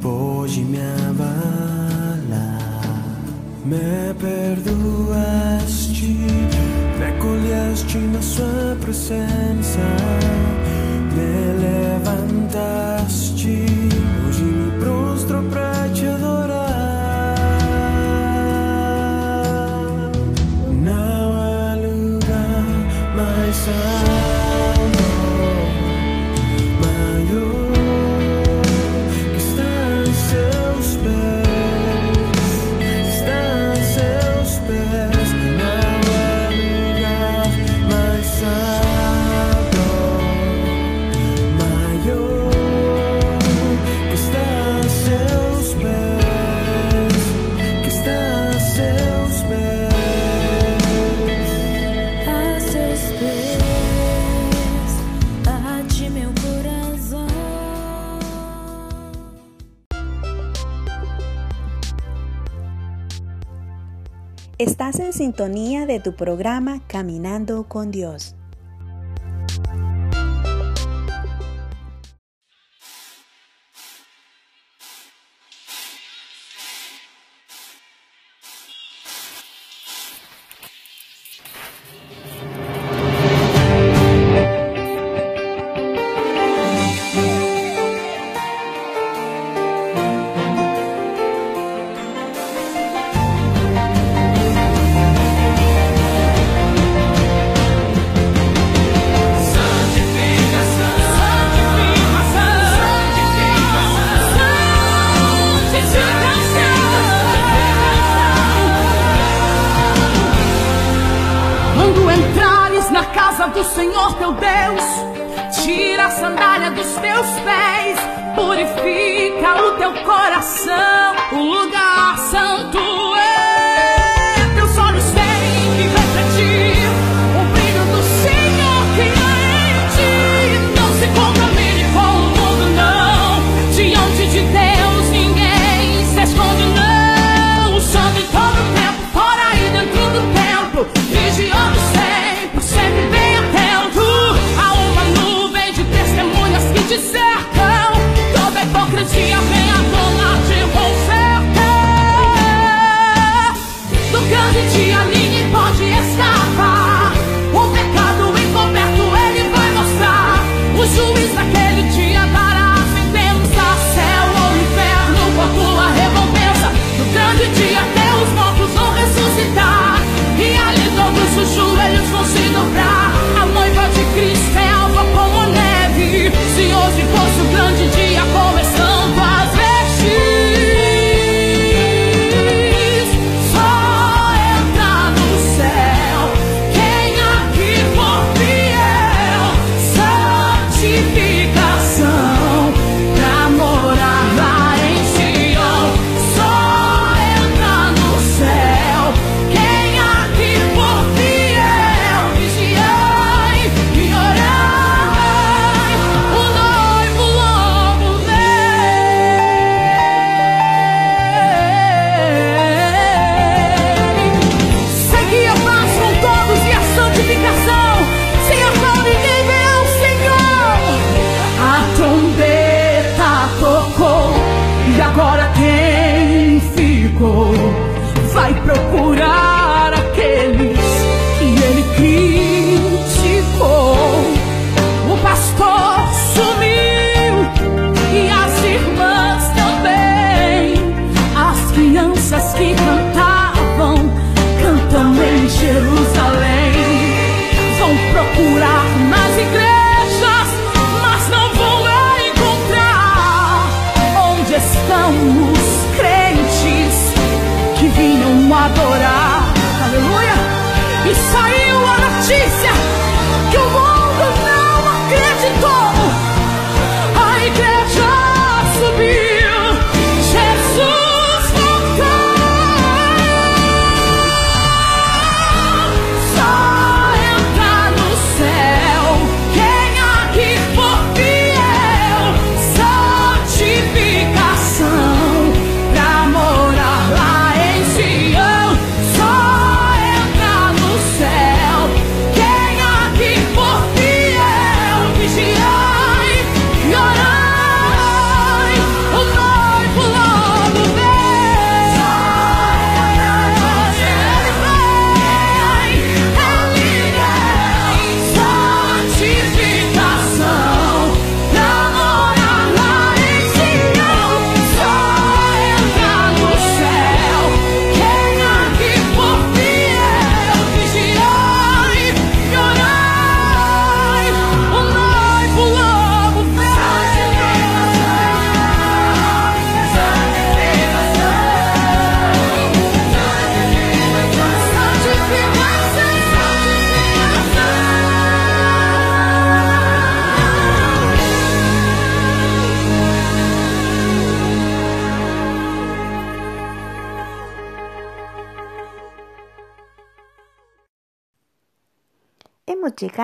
pode 0.00 0.60
me 0.60 0.78
abalar. 1.08 1.42
Me 3.64 4.14
perdoaste, 4.20 6.06
me 6.06 7.04
acolheste 7.04 7.98
na 7.98 8.22
sua 8.22 8.76
presença, 8.80 9.80
me 11.10 11.52
levantaste. 11.64 12.95
sintonía 65.16 65.86
de 65.86 65.98
tu 65.98 66.14
programa 66.14 66.82
Caminando 66.86 67.64
con 67.66 67.90
Dios. 67.90 68.35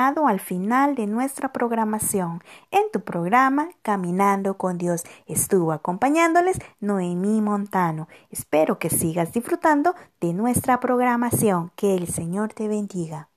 Al 0.02 0.40
final 0.40 0.96
de 0.96 1.06
nuestra 1.06 1.52
programación. 1.52 2.42
En 2.72 2.82
tu 2.92 3.00
programa 3.02 3.68
Caminando 3.82 4.58
con 4.58 4.76
Dios 4.76 5.04
estuvo 5.26 5.72
acompañándoles 5.72 6.58
Noemí 6.80 7.40
Montano. 7.40 8.08
Espero 8.30 8.78
que 8.80 8.90
sigas 8.90 9.32
disfrutando 9.32 9.94
de 10.20 10.32
nuestra 10.34 10.80
programación. 10.80 11.70
Que 11.76 11.94
el 11.94 12.08
Señor 12.08 12.52
te 12.52 12.66
bendiga. 12.66 13.31